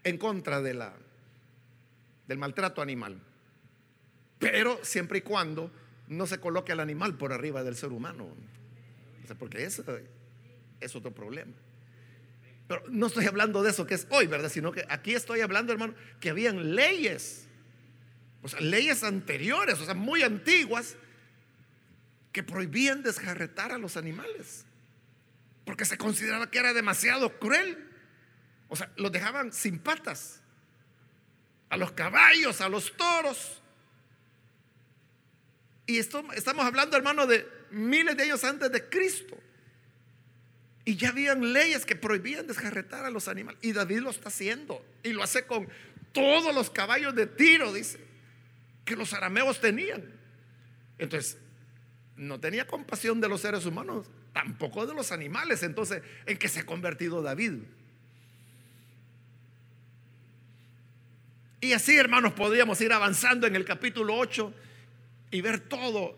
[0.04, 0.94] en contra de la,
[2.28, 3.20] del maltrato animal.
[4.40, 5.72] Pero siempre y cuando
[6.08, 8.28] no se coloque al animal por arriba del ser humano.
[9.40, 9.84] porque eso
[10.80, 11.54] es otro problema.
[12.68, 14.50] Pero no estoy hablando de eso que es hoy, ¿verdad?
[14.50, 17.46] Sino que aquí estoy hablando, hermano, que habían leyes,
[18.42, 20.98] o sea, leyes anteriores, o sea, muy antiguas,
[22.34, 24.66] que prohibían desjarretar a los animales,
[25.66, 27.86] porque se consideraba que era demasiado cruel.
[28.70, 30.42] O sea, los dejaban sin patas,
[31.70, 33.62] a los caballos, a los toros.
[35.86, 39.38] Y estamos hablando, hermano, de miles de años antes de Cristo.
[40.84, 43.60] Y ya habían leyes que prohibían desjarretar a los animales.
[43.62, 44.86] Y David lo está haciendo.
[45.04, 45.68] Y lo hace con
[46.14, 48.00] todos los caballos de tiro, dice,
[48.86, 50.04] que los arameos tenían.
[50.98, 51.38] Entonces,
[52.16, 55.62] no tenía compasión de los seres humanos, tampoco de los animales.
[55.64, 57.64] Entonces, ¿en qué se ha convertido David?
[61.60, 64.54] Y así, hermanos, podríamos ir avanzando en el capítulo 8
[65.32, 66.18] y ver todo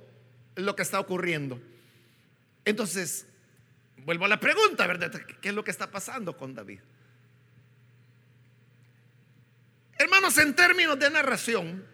[0.56, 1.62] lo que está ocurriendo.
[2.66, 3.26] Entonces,
[4.06, 5.12] Vuelvo a la pregunta, ¿verdad?
[5.42, 6.80] ¿Qué es lo que está pasando con David?
[9.98, 11.86] Hermanos, en términos de narración,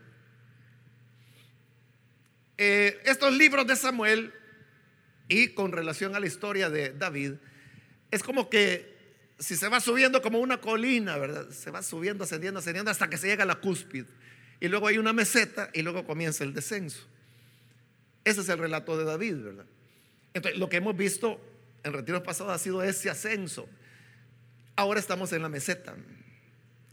[2.58, 4.34] eh, estos libros de Samuel
[5.28, 7.34] y con relación a la historia de David,
[8.12, 8.95] es como que
[9.39, 11.50] si se va subiendo como una colina, ¿verdad?
[11.50, 14.08] Se va subiendo, ascendiendo, ascendiendo hasta que se llega a la cúspide.
[14.60, 17.06] Y luego hay una meseta y luego comienza el descenso.
[18.24, 19.65] Ese es el relato de David, ¿verdad?
[20.34, 21.39] Entonces, lo que hemos visto
[21.84, 23.67] en retiros pasados ha sido ese ascenso.
[24.76, 25.95] Ahora estamos en la meseta.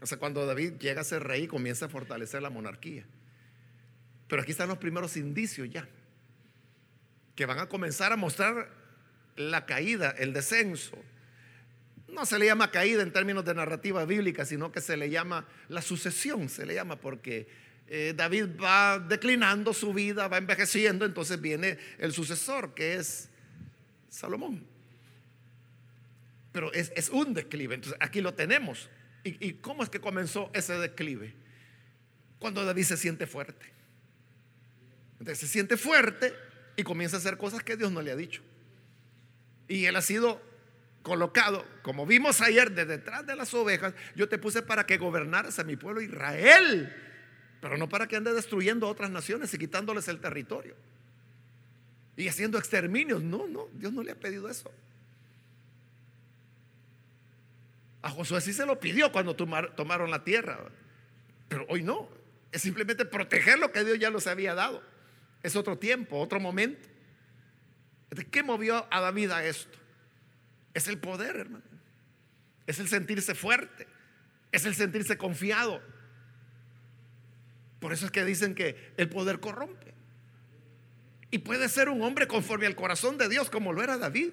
[0.01, 3.05] O sea, cuando David llega a ser rey, comienza a fortalecer la monarquía.
[4.27, 5.87] Pero aquí están los primeros indicios ya,
[7.35, 8.69] que van a comenzar a mostrar
[9.35, 10.97] la caída, el descenso.
[12.13, 15.47] No se le llama caída en términos de narrativa bíblica, sino que se le llama
[15.67, 17.47] la sucesión, se le llama porque
[17.87, 23.29] eh, David va declinando su vida, va envejeciendo, entonces viene el sucesor, que es
[24.09, 24.73] Salomón
[26.53, 27.75] pero es, un declive.
[27.75, 28.89] Entonces aquí lo tenemos.
[29.23, 31.33] ¿Y, ¿Y cómo es que comenzó ese declive?
[32.39, 33.65] Cuando David se siente fuerte.
[35.13, 36.33] Entonces se siente fuerte
[36.77, 38.43] y comienza a hacer cosas que Dios no le ha dicho.
[39.67, 40.41] Y él ha sido
[41.03, 45.59] colocado, como vimos ayer, de detrás de las ovejas, yo te puse para que gobernaras
[45.59, 46.91] a mi pueblo Israel,
[47.61, 50.75] pero no para que ande destruyendo a otras naciones y quitándoles el territorio.
[52.15, 53.21] Y haciendo exterminios.
[53.21, 54.71] No, no, Dios no le ha pedido eso.
[58.01, 60.59] A Josué sí se lo pidió cuando tomaron la tierra,
[61.47, 62.09] pero hoy no.
[62.51, 64.83] Es simplemente proteger lo que Dios ya los había dado.
[65.41, 66.87] Es otro tiempo, otro momento.
[68.29, 69.82] ¿Qué movió a David a esto?
[70.73, 71.63] Es el poder, hermano.
[72.65, 73.87] Es el sentirse fuerte.
[74.51, 75.81] Es el sentirse confiado.
[77.79, 79.93] Por eso es que dicen que el poder corrompe.
[81.31, 84.29] Y puede ser un hombre conforme al corazón de Dios, como lo era David.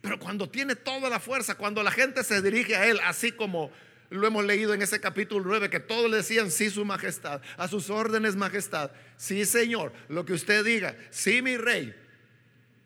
[0.00, 3.70] Pero cuando tiene toda la fuerza, cuando la gente se dirige a él, así como
[4.10, 7.68] lo hemos leído en ese capítulo 9, que todos le decían, sí, su majestad, a
[7.68, 11.94] sus órdenes, majestad, sí, señor, lo que usted diga, sí, mi rey.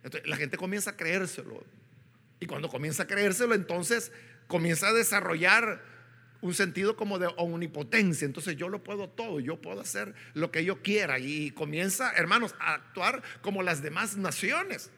[0.03, 1.65] Entonces, la gente comienza a creérselo.
[2.43, 4.11] Y cuando comienza a creérselo, entonces
[4.49, 5.81] comienza a desarrollar
[6.41, 8.25] un sentido como de omnipotencia.
[8.27, 11.21] Entonces yo lo puedo todo, yo puedo hacer lo que yo quiera.
[11.21, 14.91] Y comienza, hermanos, a actuar como las demás naciones.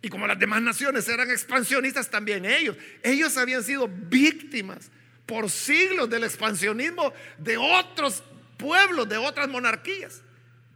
[0.00, 2.76] Y como las demás naciones eran expansionistas, también ellos.
[3.02, 4.92] Ellos habían sido víctimas
[5.26, 8.22] por siglos del expansionismo de otros
[8.58, 10.22] pueblos, de otras monarquías.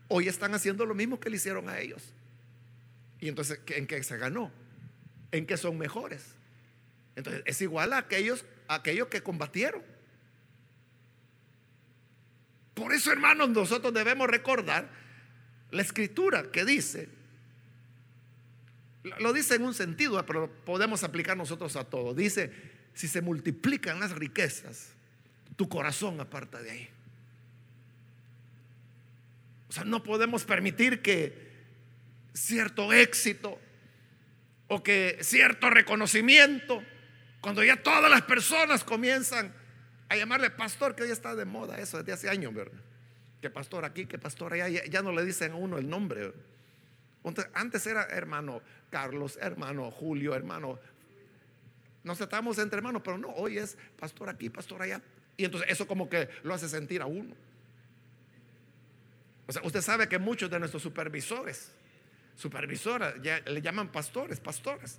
[0.08, 2.02] Hoy están haciendo lo mismo que le hicieron a ellos.
[3.20, 4.50] Y entonces, ¿en qué se ganó?
[5.32, 6.36] ¿En qué son mejores?
[7.16, 9.82] Entonces, es igual a aquellos, a aquellos que combatieron.
[12.74, 14.88] Por eso, hermanos, nosotros debemos recordar
[15.70, 17.08] la escritura que dice
[19.02, 22.14] lo dice en un sentido, pero podemos aplicar nosotros a todo.
[22.14, 22.52] Dice,
[22.94, 24.90] si se multiplican las riquezas,
[25.56, 26.88] tu corazón aparta de ahí.
[29.68, 31.50] O sea, no podemos permitir que
[32.32, 33.58] cierto éxito
[34.72, 36.82] o que cierto reconocimiento,
[37.42, 39.52] cuando ya todas las personas comienzan
[40.08, 42.80] a llamarle pastor, que hoy está de moda eso desde hace años, ¿verdad?
[43.42, 46.32] Que pastor aquí, que pastor allá, ya, no le dicen a uno el nombre.
[47.52, 50.78] Antes era hermano Carlos, hermano Julio, hermano.
[52.02, 55.02] Nos tratamos entre hermanos, pero no, hoy es pastor aquí, pastor allá.
[55.36, 57.34] Y entonces eso como que lo hace sentir a uno.
[59.46, 61.72] O sea, usted sabe que muchos de nuestros supervisores,
[62.34, 64.98] supervisoras, ya le llaman pastores, pastores.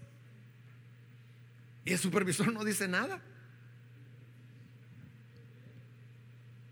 [1.85, 3.21] Y el supervisor no dice nada.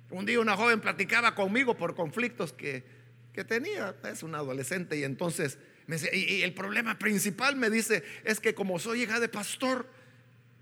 [0.09, 2.83] Un día una joven platicaba conmigo por conflictos que,
[3.33, 5.57] que tenía, es un adolescente, y entonces
[6.13, 9.87] y, el problema principal me dice es que como soy hija de pastor,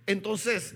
[0.06, 0.74] Entonces,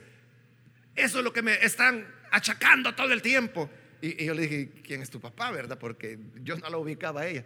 [0.95, 3.67] eso es lo que me están achacando todo el tiempo.
[3.99, 5.79] Y, yo le dije, ¿quién es tu papá, verdad?
[5.79, 7.43] Porque yo no la ubicaba a ella.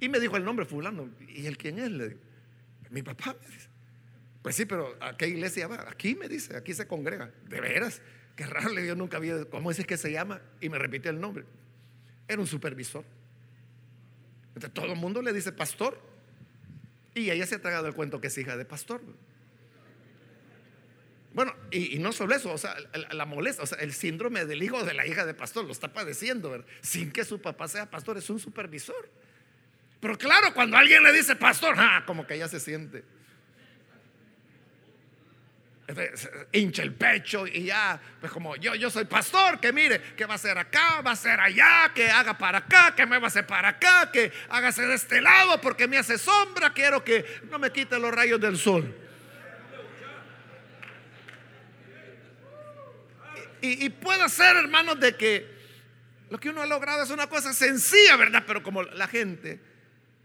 [0.00, 1.10] Y me dijo el nombre fulano.
[1.28, 1.90] ¿Y él quién es?
[1.90, 2.20] Le digo,
[2.90, 3.36] mi papá.
[4.42, 5.88] Pues sí, pero ¿a qué iglesia va?
[5.88, 7.32] Aquí me dice, aquí se congrega.
[7.48, 8.02] ¿De veras?
[8.36, 10.40] Qué raro, yo nunca vi, ¿cómo es que se llama?
[10.60, 11.44] Y me repitió el nombre.
[12.28, 13.04] Era un supervisor.
[14.48, 16.00] Entonces, todo el mundo le dice pastor.
[17.14, 19.00] Y ella se ha tragado el cuento que es hija de pastor.
[21.32, 22.76] Bueno, y, no solo eso, o sea,
[23.12, 25.92] la, molesta, o sea, el síndrome del hijo de la hija de pastor lo está
[25.92, 26.66] padeciendo, ¿verdad?
[26.80, 29.10] sin que su papá sea pastor, es un supervisor.
[30.04, 33.02] Pero claro, cuando alguien le dice pastor, ah, como que ella se siente.
[36.52, 40.34] hincha el pecho y ya, pues como yo, yo soy pastor, que mire, que va
[40.34, 43.28] a ser acá, va a ser allá, que haga para acá, que me va a
[43.28, 47.58] hacer para acá, que hágase de este lado porque me hace sombra, quiero que no
[47.58, 48.94] me quite los rayos del sol.
[53.62, 55.48] Y, puede ser, hermanos, de que
[56.28, 58.44] lo que uno ha logrado es una cosa sencilla, ¿verdad?
[58.46, 59.72] Pero como la gente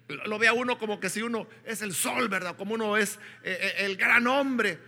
[0.10, 2.56] lo ve a uno como que si uno es el sol, ¿verdad?
[2.56, 4.80] Como uno es eh, eh, el gran hombre.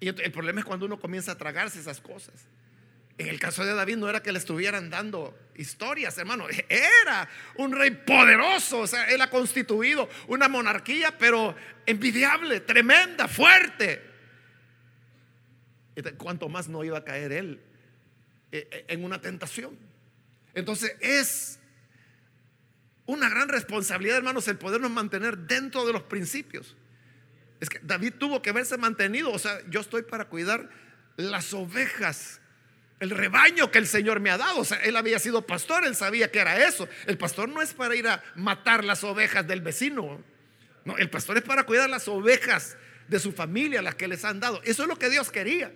[0.00, 2.34] Y el problema es cuando uno comienza a tragarse esas cosas.
[3.18, 6.46] En el caso de David no era que le estuvieran dando historias, hermano.
[6.68, 8.80] Era un rey poderoso.
[8.80, 11.54] O sea, él ha constituido una monarquía, pero
[11.86, 14.02] envidiable, tremenda, fuerte.
[16.18, 17.60] Cuanto más no iba a caer él
[18.52, 19.78] eh, en una tentación.
[20.52, 21.58] Entonces es
[23.06, 26.76] una gran responsabilidad, hermanos, el podernos mantener dentro de los principios.
[27.60, 30.68] Es que David tuvo que verse mantenido, o sea, yo estoy para cuidar
[31.16, 32.40] las ovejas,
[33.00, 34.60] el rebaño que el Señor me ha dado.
[34.60, 36.88] O sea, él había sido pastor, él sabía que era eso.
[37.06, 40.22] El pastor no es para ir a matar las ovejas del vecino.
[40.84, 42.76] No, el pastor es para cuidar las ovejas
[43.08, 44.60] de su familia, las que les han dado.
[44.64, 45.72] Eso es lo que Dios quería.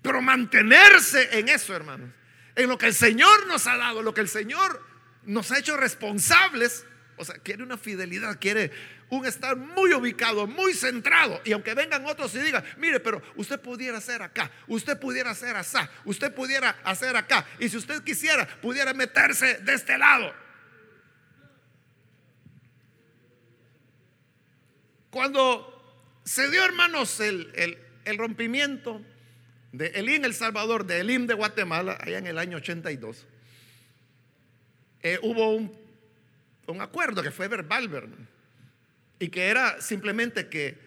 [0.00, 2.10] Pero mantenerse en eso, hermanos,
[2.56, 4.91] en lo que el Señor nos ha dado, lo que el Señor
[5.24, 6.84] nos ha hecho responsables,
[7.16, 8.70] o sea, quiere una fidelidad, quiere
[9.10, 11.40] un estar muy ubicado, muy centrado.
[11.44, 15.54] Y aunque vengan otros y digan, mire, pero usted pudiera hacer acá, usted pudiera hacer
[15.54, 17.46] asá, usted pudiera hacer acá.
[17.58, 20.34] Y si usted quisiera, pudiera meterse de este lado.
[25.10, 25.68] Cuando
[26.24, 29.02] se dio, hermanos, el, el rompimiento
[29.72, 33.26] de Elín El Salvador, de Elín de Guatemala, allá en el año 82,
[35.02, 37.88] eh, hubo un, acuerdo que fue verbal.
[39.18, 40.78] Y que era simplemente que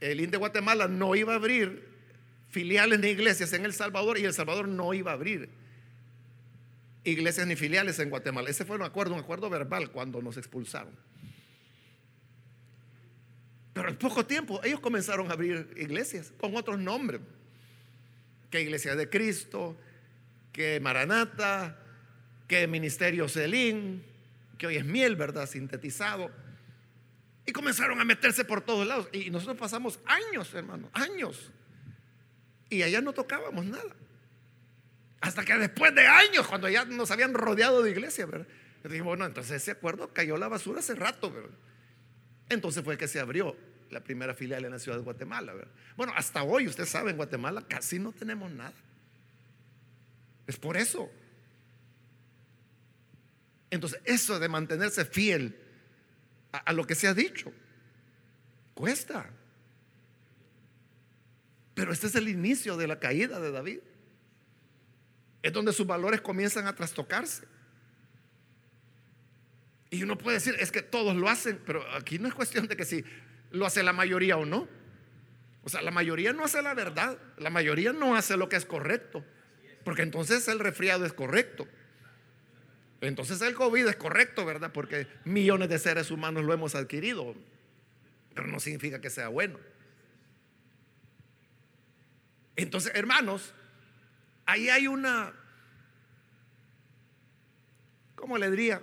[0.00, 1.88] Elín de Guatemala no iba a abrir
[2.50, 5.48] filiales ni iglesias en El Salvador y El Salvador no iba a abrir
[7.04, 8.50] iglesias ni filiales en Guatemala.
[8.50, 10.94] Ese fue un acuerdo, un acuerdo verbal cuando nos expulsaron.
[13.72, 17.20] Pero en poco tiempo ellos comenzaron a abrir iglesias con otros nombres
[18.50, 19.76] que Iglesia de Cristo,
[20.52, 21.78] que Maranata,
[22.46, 24.04] que Ministerio Celín,
[24.58, 25.48] que hoy es miel, ¿verdad?
[25.48, 26.30] Sintetizado.
[27.44, 29.08] Y comenzaron a meterse por todos lados.
[29.12, 31.50] Y nosotros pasamos años, hermano, años.
[32.68, 33.94] Y allá no tocábamos nada.
[35.20, 38.46] Hasta que después de años, cuando ya nos habían rodeado de iglesia, ¿verdad?
[38.84, 41.50] Dijimos, bueno, entonces ese acuerdo cayó la basura hace rato, ¿verdad?
[42.48, 43.56] Entonces fue que se abrió
[43.90, 45.54] la primera filial en la ciudad de Guatemala.
[45.96, 48.74] Bueno, hasta hoy, usted sabe, en Guatemala casi no tenemos nada.
[50.46, 51.10] Es por eso.
[53.70, 55.56] Entonces, eso de mantenerse fiel
[56.52, 57.52] a, lo que se ha dicho,
[58.74, 59.28] cuesta.
[61.74, 63.80] Pero este es el inicio de la caída de David.
[65.42, 67.46] Es donde sus valores comienzan a trastocarse.
[69.90, 72.76] Y uno puede decir, es que todos lo hacen, pero aquí no es cuestión de
[72.76, 73.04] que si
[73.50, 74.68] lo hace la mayoría o no.
[75.62, 78.64] O sea, la mayoría no hace la verdad, la mayoría no hace lo que es
[78.64, 79.24] correcto,
[79.84, 81.66] porque entonces el resfriado es correcto.
[83.06, 84.72] Entonces el COVID es correcto, ¿verdad?
[84.72, 87.36] Porque millones de seres humanos lo hemos adquirido,
[88.34, 89.60] pero no significa que sea bueno.
[92.56, 93.54] Entonces, hermanos,
[94.44, 95.32] ahí hay una,
[98.16, 98.82] ¿cómo le diría?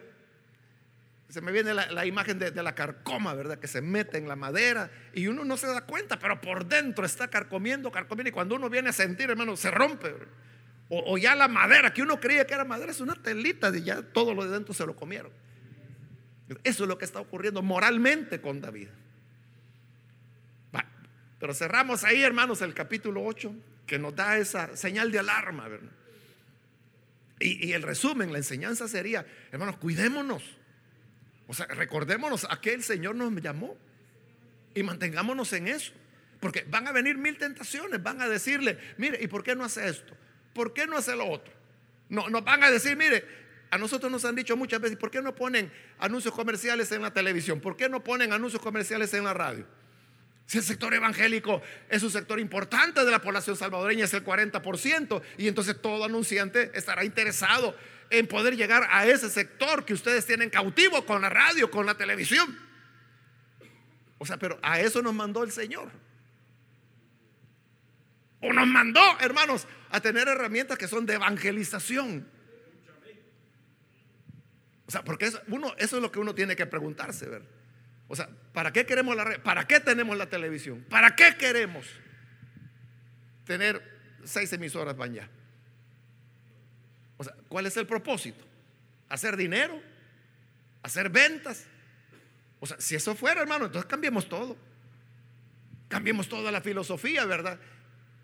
[1.28, 3.60] Se me viene la, imagen de, la carcoma, ¿verdad?
[3.60, 7.06] Que se mete en la madera y uno no se da cuenta, pero por dentro
[7.06, 8.30] está carcomiendo, carcomiendo.
[8.30, 10.16] Y cuando uno viene a sentir, hermano, se rompe.
[10.90, 14.04] O, ya la madera, que uno creía que era madera, es una telita y ya
[14.04, 15.32] todo lo de dentro se lo comieron.
[16.64, 18.90] Eso es lo que está ocurriendo moralmente con David.
[21.40, 23.54] pero cerramos ahí, hermanos, el capítulo 8,
[23.88, 25.68] que nos da esa señal de alarma.
[27.40, 30.44] Y, y el resumen, la enseñanza sería, hermanos, cuidémonos
[31.48, 33.78] o sea, recordémonos a que el Señor nos llamó
[34.74, 35.92] y mantengámonos en eso.
[36.40, 39.88] Porque van a venir mil tentaciones, van a decirle, mire, ¿y por qué no hace
[39.88, 40.16] esto?
[40.54, 41.54] ¿Por qué no hace lo otro?
[42.10, 43.26] No, nos van a decir, mire,
[43.72, 47.12] a nosotros nos han dicho muchas veces, ¿por qué no ponen anuncios comerciales en la
[47.12, 47.60] televisión?
[47.60, 49.66] ¿Por qué no ponen anuncios comerciales en la radio?
[50.46, 55.22] Si el sector evangélico es un sector importante de la población salvadoreña, es el 40%,
[55.38, 57.76] y entonces todo anunciante estará interesado
[58.10, 61.96] en poder llegar a ese sector que ustedes tienen cautivo con la radio, con la
[61.96, 62.56] televisión.
[64.20, 65.90] O sea, pero a eso nos mandó el Señor.
[68.42, 72.28] O nos mandó, hermanos, a tener herramientas que son de evangelización.
[74.88, 77.44] O sea, porque eso, uno, eso es lo que uno tiene que preguntarse, ¿ver?
[78.08, 79.38] O sea, ¿para qué queremos la?
[79.44, 80.84] ¿Para qué tenemos la televisión?
[80.90, 81.86] ¿Para qué queremos
[83.46, 83.84] tener
[84.24, 85.30] seis emisoras bañadas?
[87.18, 88.44] O sea, ¿cuál es el propósito?
[89.10, 89.80] ¿Hacer dinero?
[90.82, 91.68] ¿Hacer ventas?
[92.60, 94.58] O sea, si eso fuera, hermano, entonces cambiemos todo.
[95.88, 97.60] Cambiemos toda la filosofía, ¿verdad?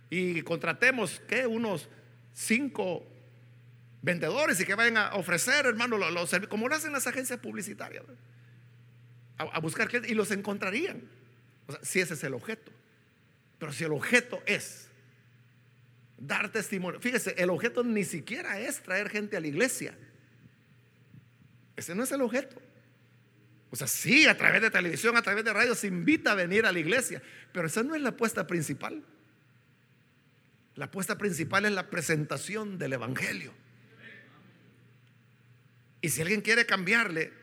[0.09, 1.45] Y contratemos, ¿qué?
[1.45, 1.87] Unos
[2.33, 3.05] cinco
[4.01, 8.03] vendedores y que vayan a ofrecer, hermano, los, como lo hacen las agencias publicitarias.
[9.37, 11.03] a, buscar y los encontrarían.
[11.67, 12.71] O sea, si ese es el objeto.
[13.59, 14.87] Pero si el objeto es
[16.17, 19.95] dar testimonio, fíjese, el objeto ni siquiera es traer gente a la iglesia.
[21.75, 22.61] Ese no es el objeto.
[23.69, 26.65] O sea, sí, a través de televisión, a través de radio se invita a venir
[26.65, 27.21] a la iglesia,
[27.53, 29.03] pero esa no es la apuesta principal.
[30.79, 33.51] La apuesta principal es la presentación del Evangelio.
[35.99, 37.33] Y si alguien quiere cambiarle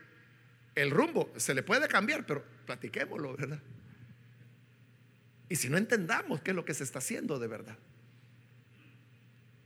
[0.73, 3.59] el rumbo se le puede cambiar, pero platiquémoslo, ¿verdad?
[5.49, 7.77] Y si no entendamos qué es lo que se está haciendo de verdad.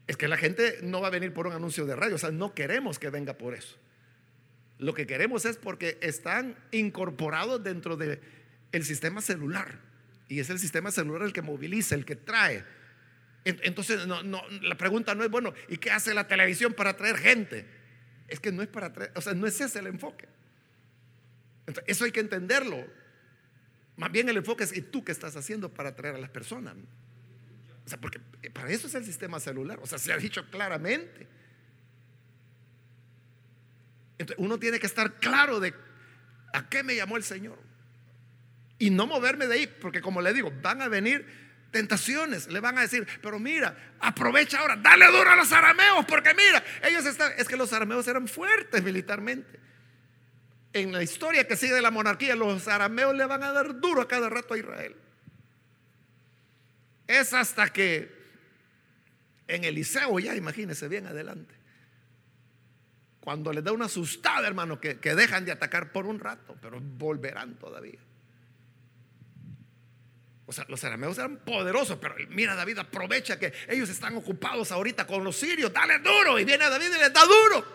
[0.05, 2.32] Es que la gente no va a venir por un anuncio de radio, o sea,
[2.32, 3.78] no queremos que venga por eso.
[4.80, 8.19] Lo que queremos es porque están incorporados dentro del
[8.74, 9.80] el sistema celular.
[10.28, 12.65] Y es el sistema celular el que moviliza, el que trae.
[13.43, 14.07] Entonces,
[14.61, 17.65] la pregunta no es, bueno, ¿y qué hace la televisión para traer gente?
[18.27, 20.27] Es que no es para traer, o sea, no es ese el enfoque
[21.85, 22.85] eso hay que entenderlo.
[23.97, 26.75] Más bien el enfoque es, ¿y tú qué estás haciendo para atraer a las personas?
[27.85, 28.19] O sea, porque
[28.53, 29.79] para eso es el sistema celular.
[29.81, 31.27] O sea, se ha dicho claramente.
[34.17, 35.73] Entonces, uno tiene que estar claro de
[36.53, 37.59] a qué me llamó el Señor.
[38.77, 41.25] Y no moverme de ahí, porque como le digo, van a venir
[41.72, 42.47] tentaciones.
[42.47, 46.63] Le van a decir, pero mira, aprovecha ahora, dale duro a los arameos, porque mira,
[46.84, 49.61] ellos están, es que los arameos eran fuertes militarmente
[50.74, 54.01] en la historia que sigue de la monarquía, los arameos le van a dar duro
[54.01, 54.95] a cada rato a Israel.
[57.07, 58.09] Es hasta que
[59.47, 61.53] en Eliseo, ya imagínense bien adelante,
[63.19, 66.80] cuando les da una asustada, hermano, que, que dejan de atacar por un rato, pero
[66.80, 67.99] volverán todavía.
[70.51, 75.07] O sea, los arameos eran poderosos, pero mira, David aprovecha que ellos están ocupados ahorita
[75.07, 77.65] con los sirios, dale duro, y viene David y les da duro.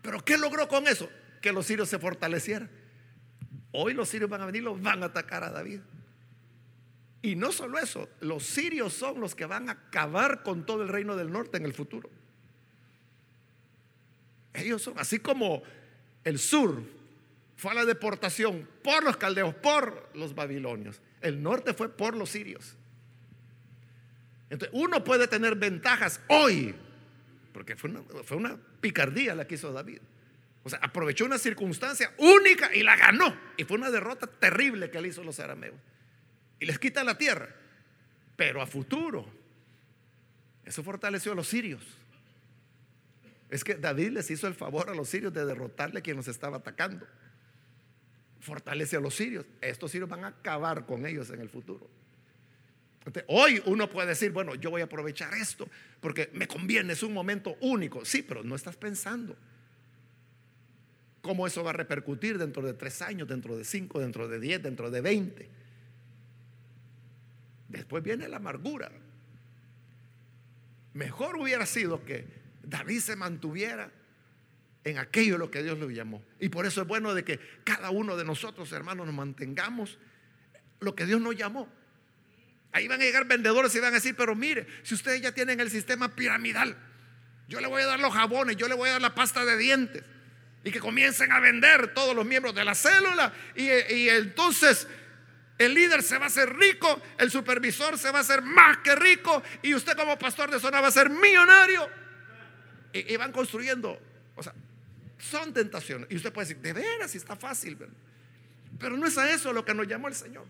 [0.00, 1.08] Pero ¿qué logró con eso?
[1.42, 2.70] que los sirios se fortalecieran.
[3.72, 5.80] Hoy los sirios van a venir, los van a atacar a David.
[7.20, 10.88] Y no solo eso, los sirios son los que van a acabar con todo el
[10.88, 12.08] reino del norte en el futuro.
[14.54, 15.62] Ellos son, así como
[16.24, 16.82] el sur
[17.56, 21.00] fue a la deportación por los caldeos, por los babilonios.
[21.22, 22.76] El norte fue por los sirios.
[24.50, 26.74] Entonces, uno puede tener ventajas hoy,
[27.54, 27.90] porque fue
[28.36, 30.00] una, picardía la que hizo David.
[30.64, 33.34] O sea, aprovechó una circunstancia única y la ganó.
[33.56, 35.76] Y fue una derrota terrible que le hizo los arameos.
[36.60, 37.48] Y les quita la tierra.
[38.36, 39.26] Pero a futuro,
[40.64, 41.82] eso fortaleció a los sirios.
[43.50, 46.28] Es que David les hizo el favor a los sirios de derrotarle a quien los
[46.28, 47.06] estaba atacando.
[48.42, 49.46] Fortalece a los sirios.
[49.60, 51.88] Estos sirios van a acabar con ellos en el futuro.
[53.28, 55.68] hoy uno puede decir, bueno, yo voy a aprovechar esto
[56.00, 58.04] porque me conviene, es un momento único.
[58.04, 59.36] Sí, pero no estás pensando
[61.20, 64.60] cómo eso va a repercutir dentro de tres años, dentro de cinco, dentro de diez,
[64.60, 65.48] dentro de veinte.
[67.68, 68.90] Después viene la amargura.
[70.94, 72.26] Mejor hubiera sido que
[72.64, 73.92] David se mantuviera
[74.84, 76.22] en aquello lo que Dios le llamó.
[76.40, 79.98] Y por eso es bueno de que cada uno de nosotros, hermanos, nos mantengamos
[80.80, 81.68] lo que Dios nos llamó.
[82.72, 85.60] Ahí van a llegar vendedores y van a decir, pero mire, si ustedes ya tienen
[85.60, 86.76] el sistema piramidal,
[87.48, 89.56] yo le voy a dar los jabones, yo le voy a dar la pasta de
[89.58, 90.02] dientes
[90.64, 93.68] y que comiencen a vender todos los miembros de la célula y,
[94.08, 94.86] entonces
[95.58, 98.94] el líder se va a hacer rico, el supervisor se va a hacer más que
[98.96, 101.88] rico y usted como pastor de zona va a ser millonario.
[102.94, 103.98] Y, van construyendo,
[105.22, 106.08] son tentaciones.
[106.10, 107.78] Y usted puede decir, de veras, si está fácil,
[108.78, 110.44] pero no es a eso lo que nos llamó el Señor.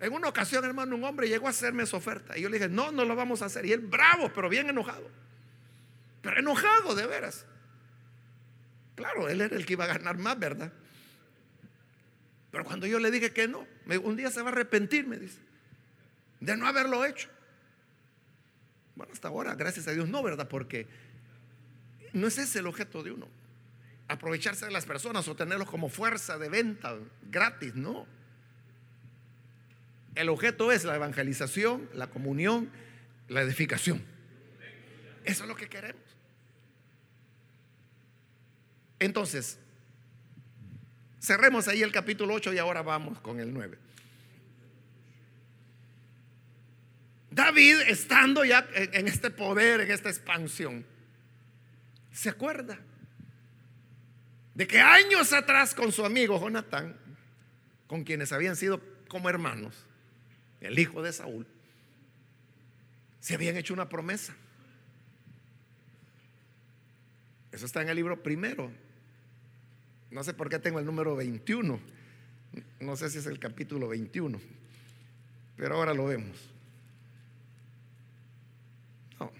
[0.00, 2.36] En una ocasión, hermano, un hombre llegó a hacerme esa oferta.
[2.36, 3.64] Y yo le dije, no, no lo vamos a hacer.
[3.66, 5.10] Y él bravo, pero bien enojado.
[6.22, 7.46] Pero enojado, de veras.
[8.94, 10.72] Claro, él era el que iba a ganar más, ¿verdad?
[12.50, 13.66] Pero cuando yo le dije que no,
[14.02, 15.38] un día se va a arrepentir, me dice,
[16.40, 17.28] de no haberlo hecho.
[18.94, 20.48] Bueno, hasta ahora, gracias a Dios, no, ¿verdad?
[20.48, 20.86] Porque
[22.12, 23.28] no es ese el objeto de uno.
[24.08, 26.96] Aprovecharse de las personas o tenerlos como fuerza de venta
[27.30, 28.06] gratis, no.
[30.14, 32.70] El objeto es la evangelización, la comunión,
[33.28, 34.02] la edificación.
[35.24, 36.00] Eso es lo que queremos.
[38.98, 39.58] Entonces,
[41.20, 43.78] cerremos ahí el capítulo 8 y ahora vamos con el 9.
[47.30, 50.86] David, estando ya en este poder, en esta expansión,
[52.16, 52.78] se acuerda
[54.54, 56.96] de que años atrás con su amigo Jonatán,
[57.86, 59.84] con quienes habían sido como hermanos,
[60.62, 61.46] el hijo de Saúl,
[63.20, 64.34] se habían hecho una promesa.
[67.52, 68.72] Eso está en el libro primero.
[70.10, 71.78] No sé por qué tengo el número 21.
[72.80, 74.40] No sé si es el capítulo 21.
[75.58, 76.38] Pero ahora lo vemos.
[79.20, 79.30] No,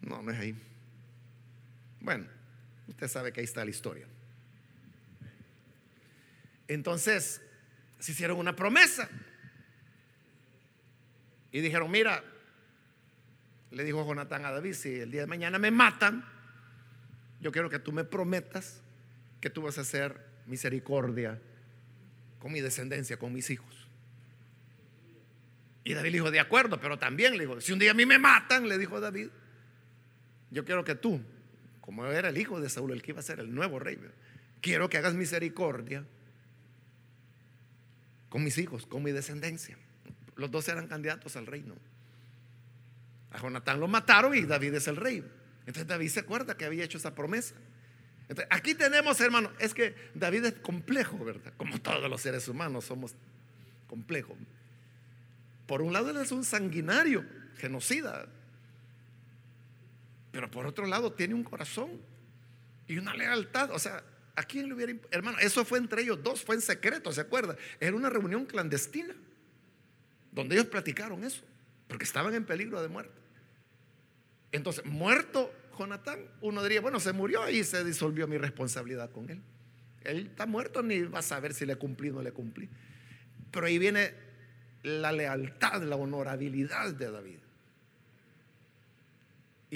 [0.00, 0.56] no, no es ahí.
[2.06, 2.24] Bueno,
[2.86, 4.06] usted sabe que ahí está la historia.
[6.68, 7.42] Entonces,
[7.98, 9.08] se hicieron una promesa.
[11.50, 12.22] Y dijeron, mira,
[13.72, 16.24] le dijo Jonatán a David, si el día de mañana me matan,
[17.40, 18.80] yo quiero que tú me prometas
[19.40, 21.40] que tú vas a hacer misericordia
[22.38, 23.88] con mi descendencia, con mis hijos.
[25.82, 28.06] Y David le dijo, de acuerdo, pero también le dijo, si un día a mí
[28.06, 29.30] me matan, le dijo David,
[30.52, 31.20] yo quiero que tú,
[31.86, 33.98] como era el hijo de Saúl, el que iba a ser el nuevo rey,
[34.60, 36.04] quiero que hagas misericordia
[38.28, 39.78] con mis hijos, con mi descendencia.
[40.34, 41.74] Los dos eran candidatos al reino.
[43.30, 45.24] A Jonatán lo mataron y David es el rey.
[45.60, 47.54] Entonces David se acuerda que había hecho esa promesa.
[48.50, 51.52] Aquí tenemos, hermano, es que David es complejo, ¿verdad?
[51.56, 53.14] Como todos los seres humanos somos
[53.86, 54.36] complejos.
[55.68, 57.24] Por un lado, él es un sanguinario,
[57.58, 58.26] genocida.
[60.36, 61.98] Pero por otro lado, tiene un corazón
[62.86, 63.70] y una lealtad.
[63.70, 64.92] O sea, ¿a quién le hubiera...
[65.10, 67.56] Hermano, eso fue entre ellos dos, fue en secreto, ¿se acuerda?
[67.80, 69.14] Era una reunión clandestina
[70.32, 71.42] donde ellos platicaron eso,
[71.88, 73.18] porque estaban en peligro de muerte.
[74.52, 79.40] Entonces, muerto Jonatán, uno diría, bueno, se murió y se disolvió mi responsabilidad con él.
[80.04, 82.68] Él está muerto, ni va a saber si le cumplí o no le cumplí.
[83.50, 84.12] Pero ahí viene
[84.82, 87.38] la lealtad, la honorabilidad de David.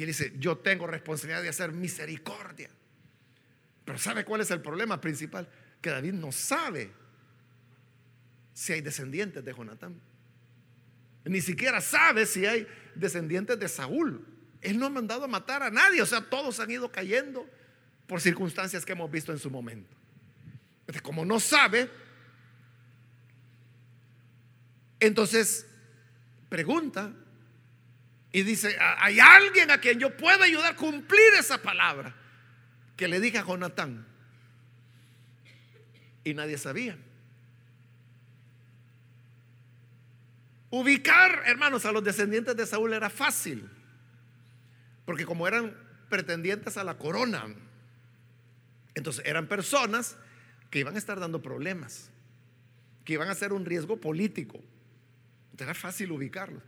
[0.01, 2.71] Y él dice, yo tengo responsabilidad de hacer misericordia.
[3.85, 5.47] Pero ¿sabe cuál es el problema principal?
[5.83, 6.91] Que David no sabe
[8.55, 10.01] si hay descendientes de Jonatán.
[11.27, 14.27] Ni siquiera sabe si hay descendientes de Saúl.
[14.63, 16.01] Él no ha mandado a matar a nadie.
[16.01, 17.47] O sea, todos han ido cayendo
[18.07, 19.95] por circunstancias que hemos visto en su momento.
[21.03, 21.91] como no sabe,
[24.99, 25.67] entonces
[26.49, 27.13] pregunta
[28.33, 32.15] y dice, ¿hay alguien a quien yo pueda ayudar a cumplir esa palabra
[32.97, 34.07] que le dije a Jonatán?
[36.23, 36.97] Y nadie sabía.
[40.71, 43.69] Ubicar, hermanos, a los descendientes de Saúl era fácil,
[45.05, 45.77] porque como eran
[46.09, 47.47] pretendientes a la corona,
[48.95, 50.17] entonces eran personas
[50.71, 52.11] que iban a estar dando problemas,
[53.05, 54.61] que iban a ser un riesgo político.
[55.59, 56.63] Era fácil ubicarlos,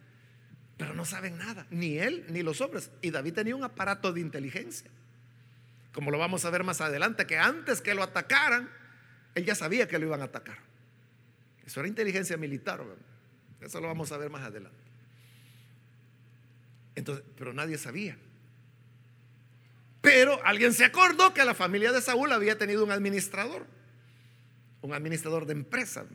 [0.83, 2.91] pero no saben nada, ni él ni los hombres.
[3.03, 4.91] Y David tenía un aparato de inteligencia,
[5.93, 8.69] como lo vamos a ver más adelante, que antes que lo atacaran,
[9.37, 10.59] él ya sabía que lo iban a atacar.
[11.65, 12.83] Eso era inteligencia militar.
[13.61, 14.77] Eso lo vamos a ver más adelante.
[16.97, 18.19] Entonces, pero nadie sabía.
[20.01, 23.67] Pero alguien se acordó que la familia de Saúl había tenido un administrador,
[24.81, 26.07] un administrador de empresas,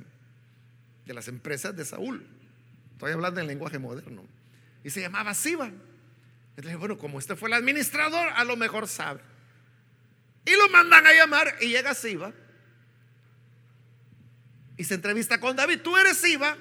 [1.06, 2.28] de las empresas de Saúl.
[2.92, 4.37] Estoy hablando en lenguaje moderno.
[4.88, 5.70] Y se llamaba Siba.
[6.56, 9.20] Entonces, bueno, como este fue el administrador, a lo mejor sabe.
[10.46, 12.32] Y lo mandan a llamar y llega Siba.
[14.78, 15.82] Y se entrevista con David.
[15.82, 16.56] Tú eres Siba.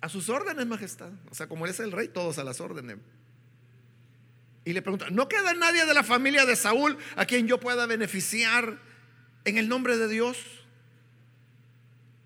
[0.00, 1.10] A sus órdenes, majestad.
[1.28, 2.98] O sea, como él es el rey, todos a las órdenes.
[4.64, 7.84] Y le pregunta, ¿no queda nadie de la familia de Saúl a quien yo pueda
[7.86, 8.78] beneficiar
[9.44, 10.38] en el nombre de Dios?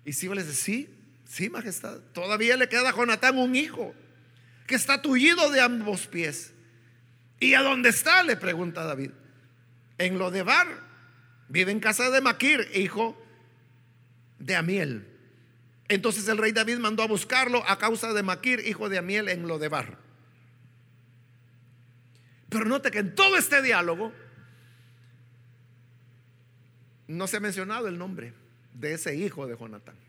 [0.05, 0.94] Y Siba les dice, sí,
[1.27, 1.99] sí, majestad.
[2.13, 3.93] Todavía le queda a Jonatán un hijo
[4.67, 6.53] que está tullido de ambos pies.
[7.39, 8.23] ¿Y a dónde está?
[8.23, 9.11] Le pregunta David.
[9.97, 10.67] En lo de Bar.
[11.47, 13.21] Vive en casa de Maquir, hijo
[14.39, 15.07] de Amiel.
[15.87, 19.47] Entonces el rey David mandó a buscarlo a causa de Maquir, hijo de Amiel, en
[19.47, 19.99] Lodebar.
[22.49, 24.11] Pero note que en todo este diálogo
[27.07, 28.33] no se ha mencionado el nombre
[28.73, 30.04] de ese hijo de Jonatán.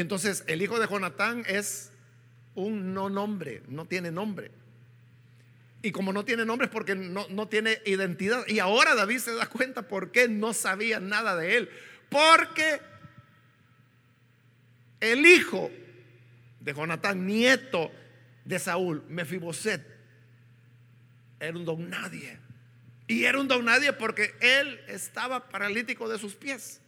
[0.00, 1.90] Entonces el hijo de Jonatán es
[2.54, 4.52] un no nombre, no tiene nombre.
[5.82, 8.46] Y como no tiene nombre es porque no, no, tiene identidad.
[8.46, 11.70] Y ahora David se da cuenta por qué no sabía nada de él.
[12.08, 12.80] Porque
[15.00, 15.68] el hijo
[16.60, 17.90] de Jonatán, nieto
[18.44, 19.84] de Saúl, Mefiboset,
[21.40, 22.38] era un don nadie.
[23.08, 26.80] Y era un don nadie porque él estaba paralítico de sus pies.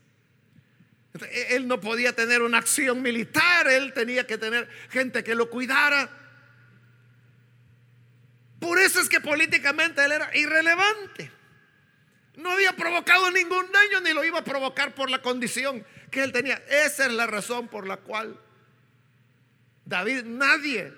[1.48, 6.08] Él no podía tener una acción militar, él tenía que tener gente que lo cuidara.
[8.60, 11.32] Por eso es que políticamente él era irrelevante.
[12.36, 16.32] No había provocado ningún daño ni lo iba a provocar por la condición que él
[16.32, 16.62] tenía.
[16.68, 18.38] Esa es la razón por la cual
[19.84, 20.92] David, nadie,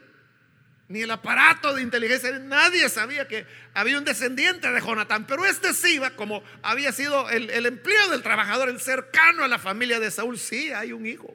[0.93, 5.26] ni el aparato de inteligencia, nadie sabía que había un descendiente de Jonatán.
[5.26, 9.49] Pero este sí iba, como había sido el, el empleo del trabajador, el cercano a
[9.49, 10.38] la familia de Saúl.
[10.38, 11.34] Sí, hay un hijo.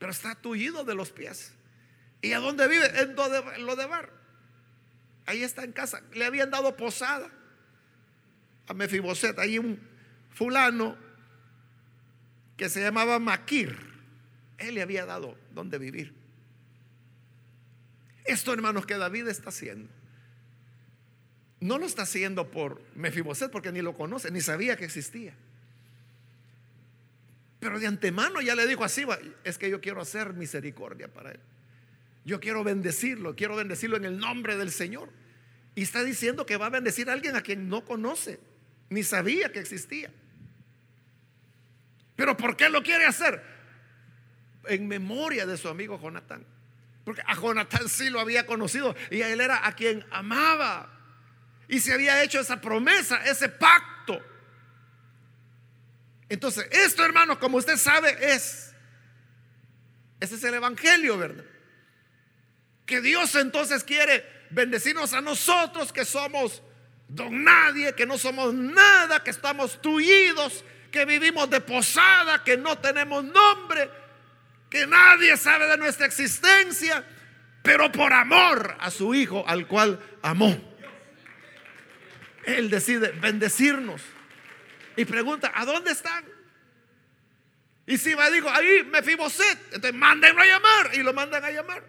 [0.00, 1.52] Pero está tullido de los pies.
[2.20, 2.90] ¿Y a dónde vive?
[3.00, 3.14] En
[3.64, 4.10] lo de bar.
[5.24, 6.02] Ahí está en casa.
[6.12, 7.30] Le habían dado posada
[8.66, 9.38] a Mefiboset.
[9.38, 9.80] Ahí un
[10.30, 10.98] fulano
[12.56, 13.78] que se llamaba Maquir.
[14.58, 16.19] Él le había dado donde vivir.
[18.24, 19.88] Esto, hermanos, que David está haciendo.
[21.60, 25.34] No lo está haciendo por Mefiboset porque ni lo conoce, ni sabía que existía.
[27.60, 29.04] Pero de antemano ya le dijo así,
[29.44, 31.40] es que yo quiero hacer misericordia para él.
[32.24, 35.10] Yo quiero bendecirlo, quiero bendecirlo en el nombre del Señor.
[35.74, 38.40] Y está diciendo que va a bendecir a alguien a quien no conoce,
[38.88, 40.10] ni sabía que existía.
[42.16, 43.42] Pero ¿por qué lo quiere hacer?
[44.66, 46.44] En memoria de su amigo Jonatán.
[47.04, 50.90] Porque a Jonatán sí lo había conocido y él era a quien amaba.
[51.68, 54.20] Y se había hecho esa promesa, ese pacto.
[56.28, 58.72] Entonces, esto hermanos, como usted sabe, es,
[60.20, 61.44] ese es el Evangelio, ¿verdad?
[62.86, 66.62] Que Dios entonces quiere bendecirnos a nosotros que somos
[67.08, 72.78] don nadie, que no somos nada, que estamos tullidos, que vivimos de posada, que no
[72.78, 73.90] tenemos nombre,
[74.70, 77.04] que nadie sabe de nuestra existencia,
[77.62, 80.56] pero por amor a su Hijo al cual amó.
[82.44, 84.00] Él decide bendecirnos
[84.96, 86.24] y pregunta, ¿a dónde están?
[87.86, 91.50] Y si va, dijo, ahí me Mefiboset, entonces mándenlo a llamar y lo mandan a
[91.50, 91.82] llamar.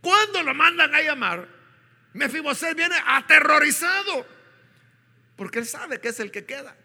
[0.00, 1.48] Cuando lo mandan a llamar,
[2.12, 4.24] Mefiboset viene aterrorizado,
[5.36, 6.76] porque él sabe que es el que queda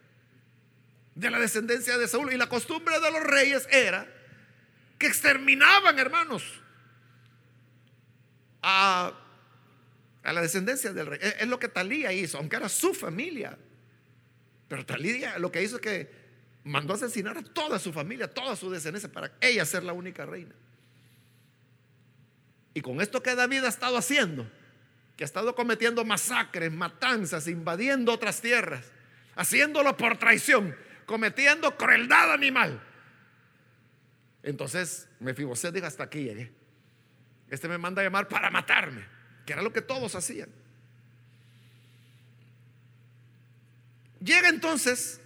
[1.15, 2.33] de la descendencia de Saúl.
[2.33, 4.07] Y la costumbre de los reyes era
[4.97, 6.43] que exterminaban, hermanos,
[8.61, 9.13] a,
[10.23, 11.19] la descendencia del rey.
[11.21, 13.57] Es, lo que Talía hizo, aunque era su familia.
[14.67, 16.23] Pero Talía lo que hizo es que
[16.63, 20.25] mandó a asesinar a toda su familia, toda su descendencia, para ella ser la única
[20.25, 20.55] reina.
[22.73, 24.49] Y con esto que David ha estado haciendo,
[25.15, 28.85] que ha estado cometiendo masacres, matanzas, invadiendo otras tierras,
[29.35, 32.81] haciéndolo por traición, cometiendo crueldad animal.
[34.43, 36.51] Entonces Mefiboset diga hasta aquí llegué.
[37.49, 39.05] Este me manda a llamar para matarme,
[39.45, 40.49] que era lo que todos hacían.
[44.19, 45.19] Llega entonces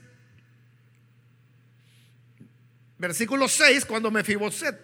[2.98, 4.80] versículo 6 cuando Mefiboset,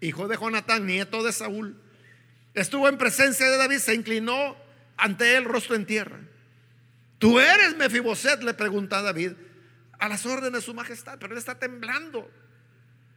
[0.00, 1.80] hijo de Jonatán, nieto de Saúl,
[2.54, 4.56] estuvo en presencia de David, se inclinó
[4.96, 6.18] ante él rostro en tierra.
[7.18, 9.32] Tú eres Mefiboset, le pregunta a David,
[10.00, 12.28] a las órdenes de su majestad, pero él está temblando,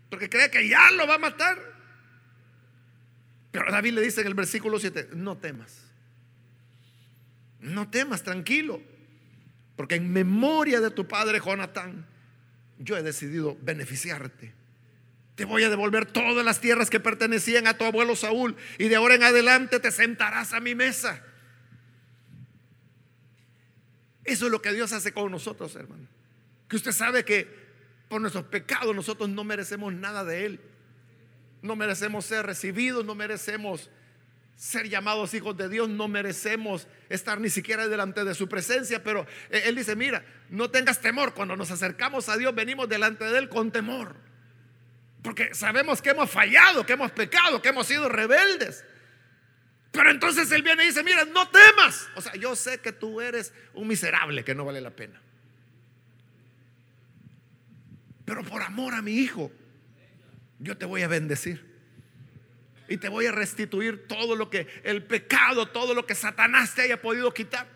[0.09, 1.57] porque cree que ya lo va a matar.
[3.51, 5.81] Pero David le dice en el versículo 7, no temas,
[7.59, 8.81] no temas, tranquilo,
[9.75, 12.05] porque en memoria de tu padre Jonatán,
[12.79, 14.53] yo he decidido beneficiarte.
[15.35, 18.97] Te voy a devolver todas las tierras que pertenecían a tu abuelo Saúl y de
[18.97, 21.23] ahora en adelante te sentarás a mi mesa.
[24.25, 26.07] Eso es lo que Dios hace con nosotros, hermano.
[26.73, 27.47] Que usted sabe que
[28.09, 30.59] por nuestros pecados nosotros no merecemos nada de Él.
[31.61, 33.91] No merecemos ser recibidos, no merecemos
[34.55, 39.27] ser llamados hijos de Dios, no merecemos estar ni siquiera delante de su presencia, pero
[39.51, 43.49] Él dice, mira, no tengas temor, cuando nos acercamos a Dios venimos delante de Él
[43.49, 44.15] con temor.
[45.21, 48.83] Porque sabemos que hemos fallado, que hemos pecado, que hemos sido rebeldes.
[49.91, 52.09] Pero entonces él viene y dice, mira, no temas.
[52.15, 55.21] O sea, yo sé que tú eres un miserable que no vale la pena.
[58.25, 59.51] Pero por amor a mi hijo,
[60.59, 61.73] yo te voy a bendecir.
[62.87, 66.83] Y te voy a restituir todo lo que el pecado, todo lo que Satanás te
[66.83, 67.67] haya podido quitar.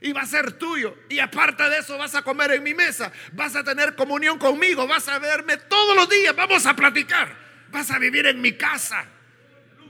[0.00, 0.96] Y va a ser tuyo.
[1.08, 3.10] Y aparte de eso vas a comer en mi mesa.
[3.32, 4.86] Vas a tener comunión conmigo.
[4.86, 6.36] Vas a verme todos los días.
[6.36, 7.34] Vamos a platicar.
[7.70, 9.06] Vas a vivir en mi casa.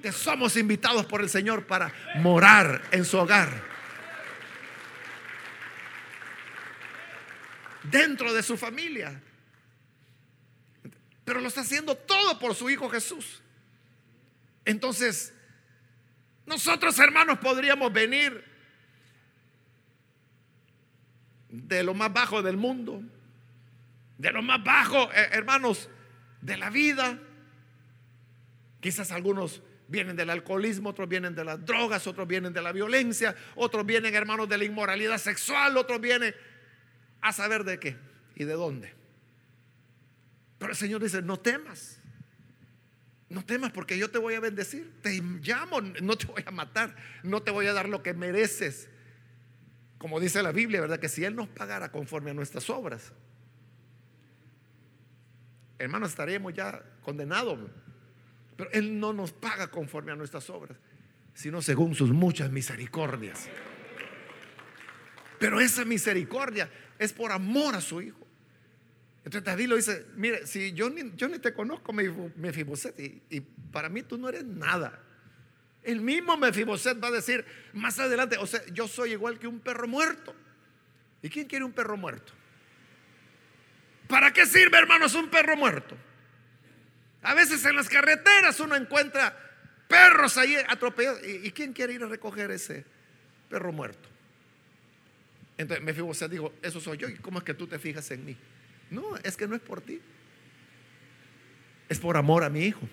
[0.02, 3.48] Te somos invitados por el Señor para morar en su hogar.
[7.82, 9.20] Dentro de su familia.
[11.24, 13.42] Pero lo está haciendo todo por su Hijo Jesús.
[14.64, 15.32] Entonces,
[16.46, 18.44] nosotros hermanos podríamos venir
[21.48, 23.02] de lo más bajo del mundo,
[24.18, 25.88] de lo más bajo, eh, hermanos,
[26.40, 27.18] de la vida.
[28.80, 33.34] Quizás algunos vienen del alcoholismo, otros vienen de las drogas, otros vienen de la violencia,
[33.54, 36.34] otros vienen, hermanos, de la inmoralidad sexual, otros vienen
[37.20, 37.96] a saber de qué
[38.34, 39.03] y de dónde.
[40.64, 42.00] Pero el Señor dice, no temas.
[43.28, 44.94] No temas porque yo te voy a bendecir.
[45.02, 48.88] Te llamo, no te voy a matar, no te voy a dar lo que mereces.
[49.98, 50.98] Como dice la Biblia, ¿verdad?
[50.98, 53.12] Que si Él nos pagara conforme a nuestras obras,
[55.78, 57.58] hermanos, estaríamos ya condenados.
[58.56, 60.78] Pero Él no nos paga conforme a nuestras obras,
[61.34, 63.50] sino según sus muchas misericordias.
[65.38, 68.23] Pero esa misericordia es por amor a su Hijo.
[69.24, 73.40] Entonces David lo dice, mire, si yo ni, yo ni te conozco, Mefiboset, y,
[73.72, 75.00] para mí tú no eres nada.
[75.82, 79.60] El mismo Mefiboset va a decir más adelante, o sea, yo soy igual que un
[79.60, 80.34] perro muerto.
[81.22, 82.34] ¿Y quién quiere un perro muerto?
[84.08, 85.96] ¿Para qué sirve, hermanos, un perro muerto?
[87.22, 89.34] A veces en las carreteras uno encuentra
[89.88, 91.26] perros ahí atropellados.
[91.26, 92.84] ¿Y, quién quiere ir a recoger ese
[93.48, 94.06] perro muerto?
[95.56, 97.08] Entonces Mefiboset dijo, eso soy yo.
[97.08, 98.36] ¿Y cómo es que tú te fijas en mí?
[98.94, 100.00] No, es que no es por ti.
[101.88, 102.88] Es por amor a mi hijo.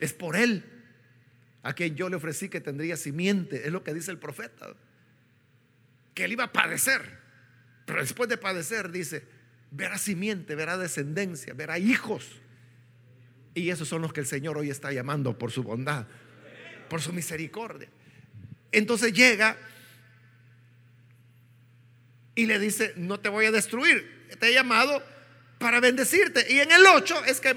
[0.00, 0.64] Es por él
[1.62, 3.66] a quien yo le ofrecí que tendría simiente.
[3.66, 4.74] Es lo que dice el profeta.
[6.14, 7.20] Que él iba a padecer.
[7.84, 9.24] Pero después de padecer dice,
[9.70, 12.40] verá simiente, verá descendencia, verá hijos.
[13.54, 16.06] Y esos son los que el Señor hoy está llamando por su bondad,
[16.88, 17.88] por su misericordia.
[18.72, 19.56] Entonces llega
[22.34, 25.02] y le dice, no te voy a destruir, te he llamado
[25.58, 26.46] para bendecirte.
[26.50, 27.54] Y en el 8 es que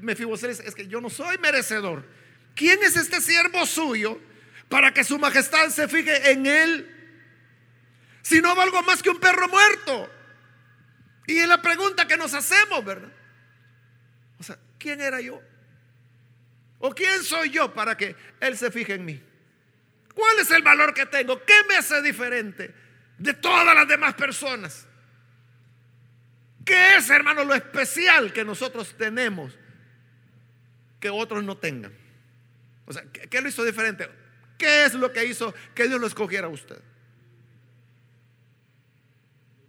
[0.00, 2.04] Mefiboset es que yo no soy merecedor.
[2.54, 4.20] ¿Quién es este siervo suyo
[4.68, 6.92] para que su majestad se fije en él?
[8.22, 10.10] Si no valgo más que un perro muerto.
[11.26, 13.12] Y es la pregunta que nos hacemos, ¿verdad?
[14.38, 15.40] O sea, ¿quién era yo?
[16.78, 19.22] ¿O quién soy yo para que él se fije en mí?
[20.14, 21.44] ¿Cuál es el valor que tengo?
[21.44, 22.74] ¿Qué me hace diferente?
[23.18, 24.86] De todas las demás personas.
[26.64, 29.56] ¿Qué es, hermano, lo especial que nosotros tenemos
[30.98, 31.92] que otros no tengan?
[32.86, 34.08] O sea, ¿qué, lo hizo diferente?
[34.58, 36.80] ¿Qué es lo que hizo que Dios lo escogiera a usted?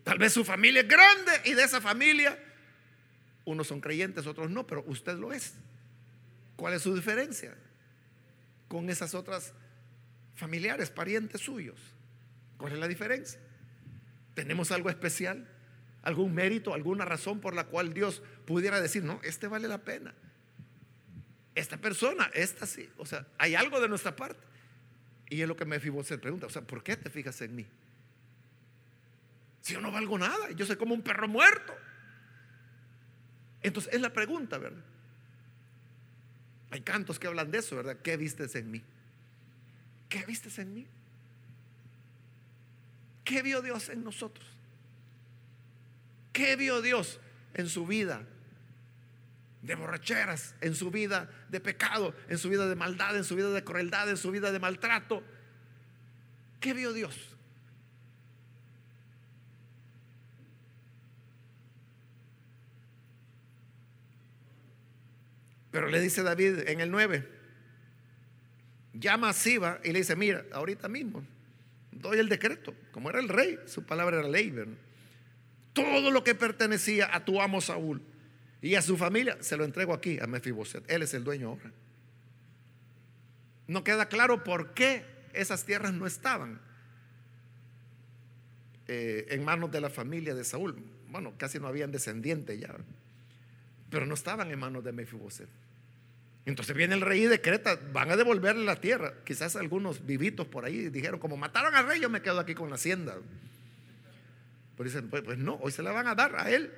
[0.04, 2.40] Tal vez su familia es grande y de esa familia
[3.46, 5.54] unos son creyentes, otros no, pero usted lo es.
[6.56, 7.56] ¿Cuál es su diferencia
[8.68, 9.54] con esas otras
[10.36, 11.80] familiares, parientes suyos?
[12.58, 13.40] ¿Cuál es la diferencia?
[14.34, 15.48] ¿Tenemos algo especial?
[16.04, 16.74] ¿Algún mérito?
[16.74, 20.14] ¿Alguna razón por la cual Dios pudiera decir, no, este vale la pena?
[21.56, 22.90] Esta persona, esta sí.
[22.98, 24.40] O sea, hay algo de nuestra parte.
[25.30, 27.66] Y es lo que me se pregunta, o sea, ¿por qué te fijas en mí?
[29.62, 31.76] Si yo no valgo nada, yo soy como un perro muerto.
[33.62, 34.84] Entonces es la pregunta, ¿verdad?
[36.70, 37.98] Hay cantos que hablan de eso, ¿verdad?
[38.02, 38.84] ¿Qué vistes en mí?
[40.08, 40.88] ¿Qué vistes en mí?
[43.28, 44.48] ¿Qué vio Dios en nosotros?
[46.32, 47.20] ¿Qué vio Dios
[47.56, 48.26] en su vida?
[49.62, 53.50] De borracheras, en su vida de pecado, en su vida de maldad, en su vida
[53.50, 55.22] de crueldad, en su vida de maltrato.
[56.62, 57.36] ¿Qué vio Dios?
[65.72, 67.30] Pero le dice David en el 9,
[68.94, 71.28] llama a Siba y le dice, mira, ahorita mismo
[72.00, 72.74] doy el decreto.
[72.92, 74.54] Como era el rey, su palabra era ley.
[75.74, 78.02] Todo lo que pertenecía a tu amo Saúl
[78.62, 80.90] y a su familia, se lo entrego aquí a Mefiboset.
[80.90, 81.72] Él es el dueño ahora.
[83.68, 86.60] No queda claro por qué esas tierras no estaban
[88.88, 90.76] eh, en manos de la familia de Saúl.
[91.10, 92.76] Bueno, casi no habían descendientes ya,
[93.90, 95.50] pero no estaban en manos de Mefiboset.
[96.48, 99.16] Entonces viene el rey y decreta, van a devolverle la tierra.
[99.26, 102.70] Quizás algunos vivitos por ahí dijeron, como mataron al rey, yo me quedo aquí con
[102.70, 103.18] la hacienda.
[104.78, 106.72] Pero dicen, pues, pues, no, hoy se la van a dar a él.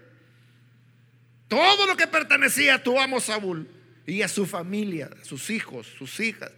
[1.47, 3.69] Todo lo que pertenecía a tu amo Saúl
[4.07, 6.51] y a su familia, sus hijos, sus hijas,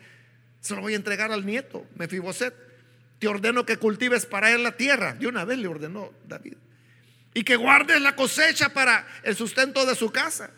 [0.61, 2.53] se lo voy a entregar al nieto, Mefiboset.
[3.19, 5.15] Te ordeno que cultives para él la tierra.
[5.15, 6.55] De una vez le ordenó David.
[7.33, 10.51] Y que guardes la cosecha para el sustento de su casa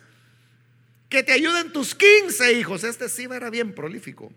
[1.14, 2.82] que te ayuden tus 15 hijos.
[2.82, 4.32] Este sí era bien prolífico.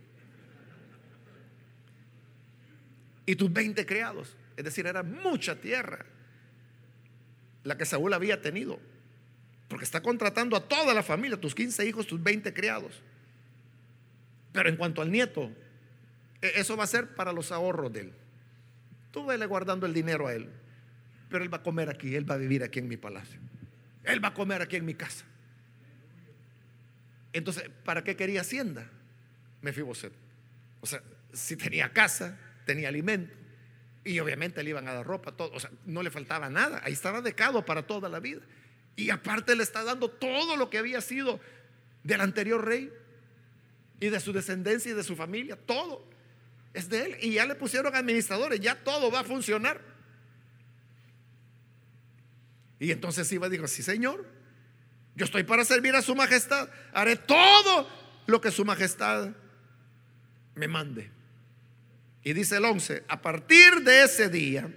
[3.25, 4.35] Y tus 20 criados.
[4.55, 6.05] Es decir, era mucha tierra
[7.63, 8.79] la que Saúl había tenido.
[9.67, 12.93] Porque está contratando a toda la familia, tus 15 hijos, tus 20 criados.
[14.53, 15.51] Pero en cuanto al nieto,
[16.41, 18.13] e-, eso va a ser para los ahorros de él.
[19.11, 20.47] Tú vele guardando el dinero a él.
[21.29, 23.39] Pero él va a comer aquí, él va a vivir aquí en mi palacio.
[24.03, 25.25] Él va a comer aquí en mi casa.
[27.37, 28.89] Entonces, ¿para qué quería hacienda?
[29.61, 30.13] Mefiboset.
[30.81, 31.01] O sea,
[31.33, 33.33] si tenía casa, tenía alimento,
[34.03, 36.93] y obviamente le iban a dar ropa, todo, o sea, no le faltaba nada, ahí
[36.93, 38.41] estaba decado para toda la vida.
[38.95, 41.39] Y aparte le está dando todo lo que había sido
[42.03, 42.91] del anterior rey
[43.99, 46.07] y de su descendencia y de su familia, todo
[46.73, 47.17] es de él.
[47.21, 49.81] Y ya le pusieron administradores, ya todo va a funcionar.
[52.79, 54.36] Y entonces iba y dijo, sí señor,
[55.17, 56.69] yo estoy para servir a su majestad.
[56.93, 57.89] Haré todo
[58.27, 59.31] lo que su majestad
[60.53, 61.09] me mande.
[62.23, 64.71] Y dice el 11, a partir de ese día,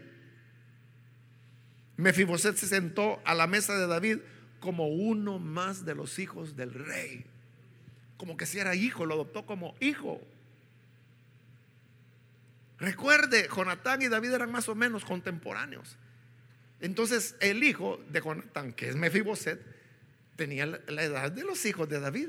[1.99, 4.19] Mefiboset se sentó a la mesa de David
[4.61, 7.27] como uno más de los hijos del rey.
[8.17, 10.23] Como que si era hijo, lo adoptó como hijo.
[12.79, 15.99] Recuerde, Jonatán y David eran más o menos contemporáneos.
[16.81, 19.80] Entonces, el hijo de Jonatán, que es Mefiboset,
[20.41, 22.29] tenía la edad de los hijos de David.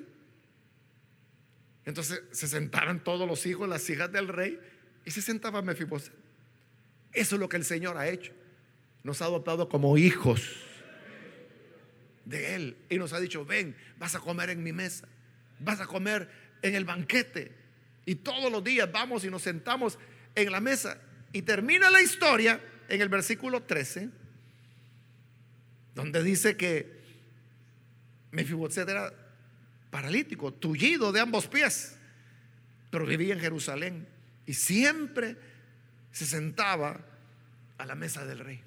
[1.86, 4.60] Entonces se sentaban todos los hijos, las hijas del rey,
[5.06, 6.12] y se sentaba Mefiboset.
[7.14, 8.34] Eso es lo que el Señor ha hecho.
[9.04, 10.42] Nos ha adoptado como hijos
[12.26, 12.78] de Él.
[12.90, 15.08] Y nos ha dicho, ven, vas a comer en mi mesa,
[15.60, 16.30] vas a comer
[16.62, 17.56] en el banquete.
[18.06, 19.98] Y todos los días vamos y nos sentamos
[20.36, 21.00] en la mesa.
[21.32, 24.10] Y termina la historia en el versículo 13,
[25.96, 27.01] donde dice que
[28.32, 29.14] Mefiboset era
[29.90, 31.98] paralítico, tullido de ambos pies,
[32.90, 34.08] pero vivía en Jerusalén
[34.46, 35.38] y siempre
[36.12, 37.00] se sentaba
[37.78, 38.62] a la mesa del rey.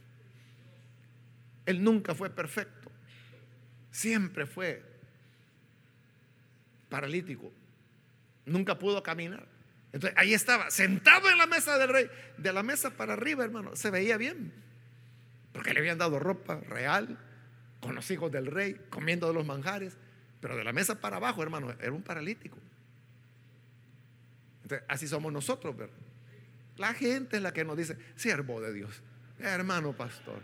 [1.67, 2.91] Él nunca fue perfecto,
[3.91, 4.83] siempre fue
[6.91, 7.51] paralítico,
[8.45, 9.47] nunca pudo caminar.
[9.93, 13.77] Entonces ahí estaba, sentado en la mesa del rey, de la mesa para arriba, hermano,
[13.77, 14.53] se veía bien,
[15.53, 17.19] porque le habían dado ropa real,
[17.85, 19.99] con los hijos del rey, comiendo de los manjares,
[20.41, 22.57] pero de la mesa para abajo, hermano, era un paralítico.
[24.89, 25.95] así somos nosotros, ¿verdad?
[26.79, 29.03] La gente es la que nos dice, siervo de Dios,
[29.39, 30.41] hermano pastor.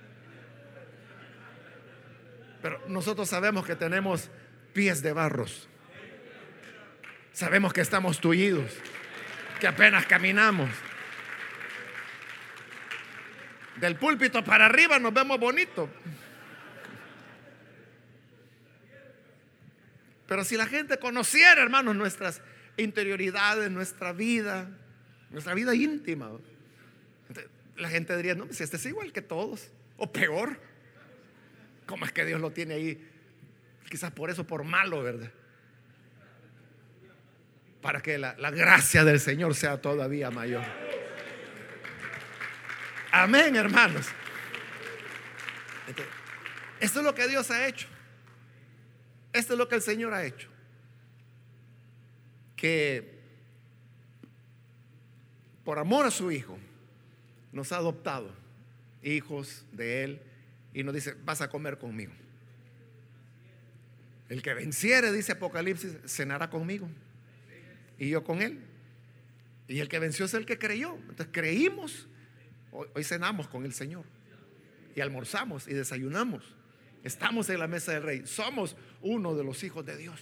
[2.61, 4.29] Pero nosotros sabemos que tenemos
[4.75, 5.67] pies de barros.
[7.33, 8.71] Sabemos que estamos tullidos,
[9.61, 10.69] que apenas caminamos.
[13.77, 15.89] Del púlpito para arriba nos vemos bonitos.
[20.31, 22.41] Pero si la gente conociera, hermanos, nuestras
[22.77, 24.71] interioridades, nuestra vida,
[25.31, 26.31] nuestra vida íntima,
[27.75, 30.57] la gente diría, no, si este es igual que todos, o peor.
[31.85, 33.11] ¿Cómo es que Dios lo tiene ahí?
[33.89, 35.33] Quizás por eso, por malo, ¿verdad?
[37.83, 40.63] Para que la, la gracia del Señor sea todavía mayor.
[43.11, 44.07] Amén, hermanos.
[46.79, 47.89] Esto es lo que Dios ha hecho.
[49.33, 50.49] Esto es lo que el Señor ha hecho.
[52.57, 53.19] Que
[55.65, 56.59] por amor a su Hijo
[57.53, 58.33] nos ha adoptado
[59.03, 60.21] hijos de Él
[60.75, 62.13] y nos dice, vas a comer conmigo.
[64.29, 66.89] El que venciere, dice Apocalipsis, cenará conmigo.
[67.99, 68.61] Y yo con Él.
[69.67, 70.95] Y el que venció es el que creyó.
[70.95, 72.09] Entonces creímos.
[72.71, 74.05] Hoy, hoy cenamos con el Señor.
[74.95, 76.55] Y almorzamos y desayunamos.
[77.05, 78.27] Estamos en la mesa del rey.
[78.27, 80.21] Somos uno de los hijos de Dios.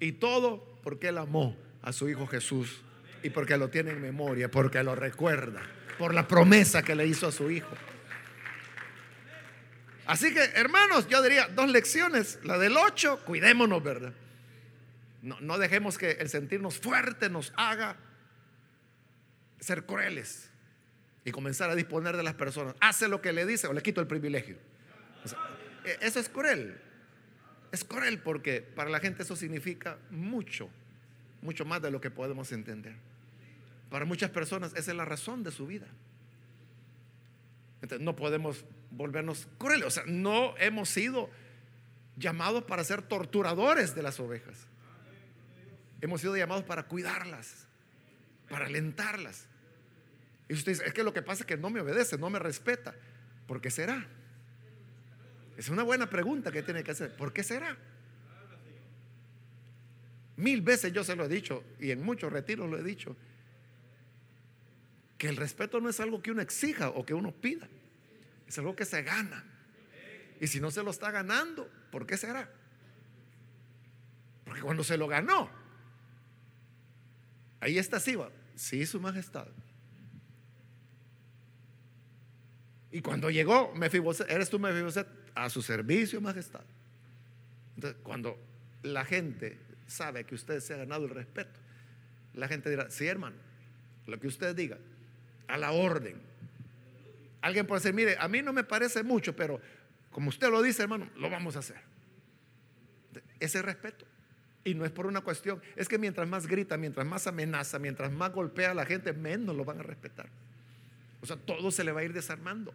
[0.00, 2.80] Y todo porque Él amó a su Hijo Jesús.
[3.22, 5.62] Y porque lo tiene en memoria, porque lo recuerda.
[5.98, 7.74] Por la promesa que le hizo a su Hijo.
[10.06, 12.40] Así que, hermanos, yo diría dos lecciones.
[12.42, 14.12] La del 8, cuidémonos, ¿verdad?
[15.22, 17.96] No, no dejemos que el sentirnos fuertes nos haga
[19.60, 20.50] ser crueles
[21.24, 22.74] y comenzar a disponer de las personas.
[22.80, 24.56] Hace lo que le dice o le quito el privilegio.
[25.84, 26.80] E, eso es cruel.
[27.72, 30.68] es cruel porque para la gente eso significa mucho,
[31.42, 32.94] mucho más de lo que podemos entender.
[33.90, 35.86] Para muchas personas esa es la razón de su vida.
[37.82, 39.86] Entonces no podemos volvernos crueles.
[39.86, 41.30] O sea, no hemos sido
[42.16, 44.66] llamados para ser torturadores de las ovejas.
[46.00, 47.66] Hemos sido llamados para cuidarlas,
[48.48, 49.46] para alentarlas.
[50.48, 52.38] Y usted dice, es que lo que pasa es que no me obedece, no me
[52.38, 52.94] respeta.
[53.46, 54.06] ¿Por qué será?
[55.60, 57.14] Es una buena pregunta que tiene que hacer.
[57.14, 57.76] ¿Por qué será?
[60.36, 63.14] Mil veces yo se lo he dicho y en muchos retiros lo he dicho.
[65.18, 67.68] Que el respeto no es algo que uno exija o que uno pida.
[68.46, 69.44] Es algo que se gana.
[70.40, 72.50] Y si no se lo está ganando, ¿por qué será?
[74.46, 75.50] Porque cuando se lo ganó,
[77.60, 78.30] ahí está Siba.
[78.54, 79.48] Sí, su majestad.
[82.90, 86.62] Y cuando llegó Mefiboset, eres tú Mefiboset, a su servicio, majestad.
[87.76, 88.38] Entonces, cuando
[88.82, 91.58] la gente sabe que usted se ha ganado el respeto,
[92.34, 93.36] la gente dirá, sí, hermano,
[94.06, 94.78] lo que usted diga,
[95.48, 96.20] a la orden.
[97.40, 99.60] Alguien puede decir, mire, a mí no me parece mucho, pero
[100.10, 101.80] como usted lo dice, hermano, lo vamos a hacer.
[103.38, 104.04] Ese respeto.
[104.62, 108.12] Y no es por una cuestión, es que mientras más grita, mientras más amenaza, mientras
[108.12, 110.28] más golpea a la gente, menos lo van a respetar.
[111.22, 112.74] O sea, todo se le va a ir desarmando.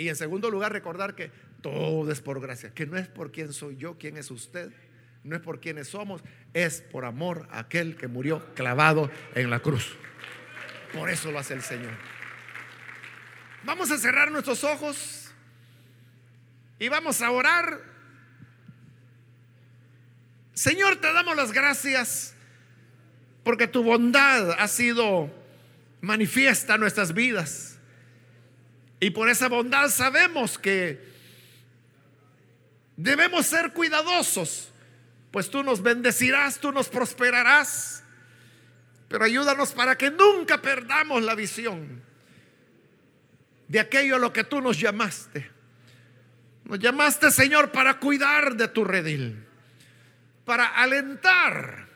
[0.00, 1.30] Y en segundo lugar, recordar que
[1.60, 4.72] todo es por gracia, que no es por quién soy yo, quién es usted,
[5.24, 6.22] no es por quiénes somos,
[6.54, 9.94] es por amor a aquel que murió clavado en la cruz.
[10.94, 11.92] Por eso lo hace el Señor.
[13.62, 15.32] Vamos a cerrar nuestros ojos
[16.78, 17.82] y vamos a orar.
[20.54, 22.34] Señor, te damos las gracias
[23.44, 25.30] porque tu bondad ha sido
[26.00, 27.69] manifiesta en nuestras vidas.
[29.00, 31.02] Y por esa bondad sabemos que
[32.96, 34.70] debemos ser cuidadosos,
[35.30, 38.04] pues tú nos bendecirás, tú nos prosperarás.
[39.08, 42.02] Pero ayúdanos para que nunca perdamos la visión
[43.68, 45.50] de aquello a lo que tú nos llamaste.
[46.64, 49.46] Nos llamaste, Señor, para cuidar de tu redil,
[50.44, 51.88] para alentar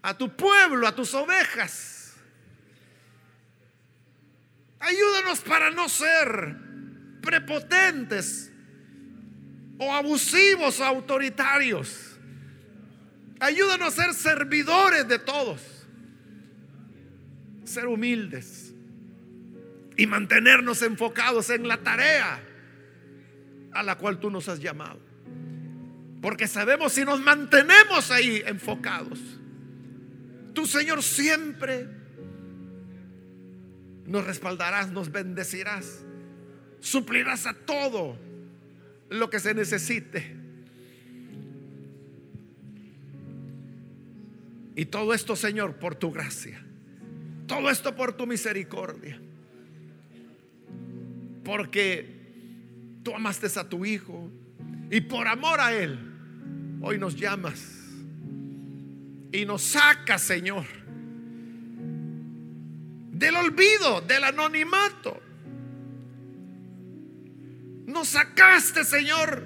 [0.00, 1.99] a tu pueblo, a tus ovejas
[4.80, 6.56] Ayúdanos para no ser
[7.20, 8.50] prepotentes
[9.78, 12.18] o abusivos autoritarios.
[13.38, 15.60] Ayúdanos a ser servidores de todos.
[17.64, 18.74] Ser humildes
[19.96, 22.40] y mantenernos enfocados en la tarea
[23.72, 25.00] a la cual tú nos has llamado.
[26.22, 29.18] Porque sabemos si nos mantenemos ahí enfocados,
[30.54, 31.99] tú Señor siempre
[34.10, 36.00] nos respaldarás, nos bendecirás,
[36.80, 38.18] suplirás a todo
[39.08, 40.34] lo que se necesite.
[44.74, 46.60] Y todo esto, Señor, por tu gracia.
[47.46, 49.20] Todo esto por tu misericordia.
[51.44, 52.16] Porque
[53.04, 54.28] tú amaste a tu Hijo
[54.90, 55.98] y por amor a Él,
[56.82, 57.62] hoy nos llamas
[59.30, 60.79] y nos sacas, Señor
[63.20, 65.20] del olvido, del anonimato.
[67.86, 69.44] Nos sacaste, Señor,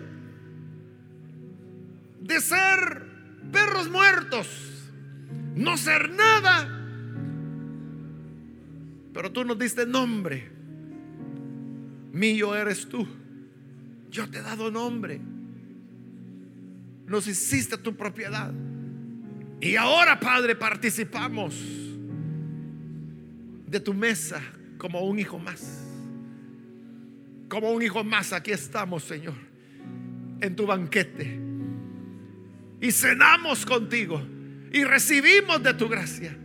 [2.21, 3.03] de ser
[3.51, 4.47] perros muertos,
[5.57, 6.71] no ser nada.
[9.13, 10.53] Pero tú nos diste nombre.
[12.13, 13.09] Mío eres tú.
[14.09, 15.21] Yo te he dado nombre.
[17.07, 18.53] Nos hiciste tu propiedad.
[19.61, 21.85] Y ahora, Padre, participamos
[23.75, 24.41] de tu mesa
[24.79, 25.83] como un hijo más.
[27.49, 29.35] Como un hijo más, aquí estamos, Señor,
[30.41, 31.41] en tu banquete.
[32.81, 34.23] Y cenamos contigo
[34.73, 36.37] y recibimos de tu gracia.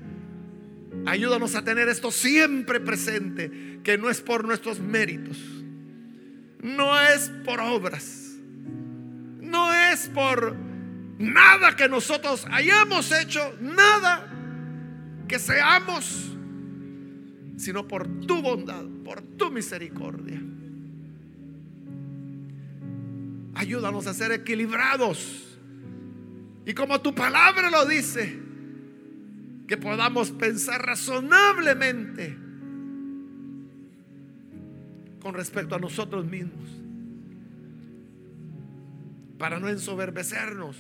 [1.06, 5.38] Ayúdanos a tener esto siempre presente, que no es por nuestros méritos,
[6.64, 8.40] no es por obras,
[9.40, 10.56] no es por
[11.20, 14.28] nada que nosotros hayamos hecho, nada
[15.28, 16.39] que seamos
[17.60, 20.42] sino por tu bondad, por tu misericordia.
[23.54, 25.58] Ayúdanos a ser equilibrados.
[26.66, 28.40] Y como tu palabra lo dice,
[29.68, 32.38] que podamos pensar razonablemente
[35.22, 36.70] con respecto a nosotros mismos.
[39.38, 40.78] Para no ensoberbecernos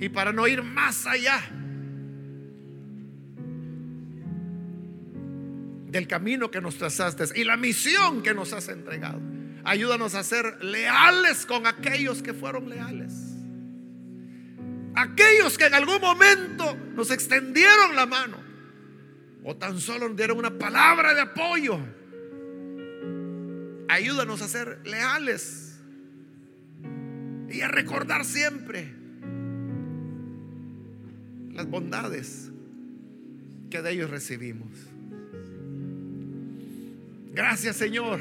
[0.00, 1.40] y para no ir más allá
[5.90, 9.20] del camino que nos trazaste y la misión que nos has entregado.
[9.64, 13.12] Ayúdanos a ser leales con aquellos que fueron leales.
[14.94, 18.50] Aquellos que en algún momento nos extendieron la mano
[19.44, 21.78] o tan solo nos dieron una palabra de apoyo.
[23.88, 25.78] Ayúdanos a ser leales
[27.50, 28.94] y a recordar siempre
[31.52, 32.50] las bondades
[33.70, 34.89] que de ellos recibimos.
[37.32, 38.20] Gracias Señor.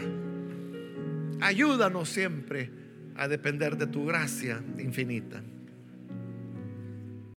[1.42, 2.72] Ayúdanos siempre
[3.16, 5.42] a depender de tu gracia infinita.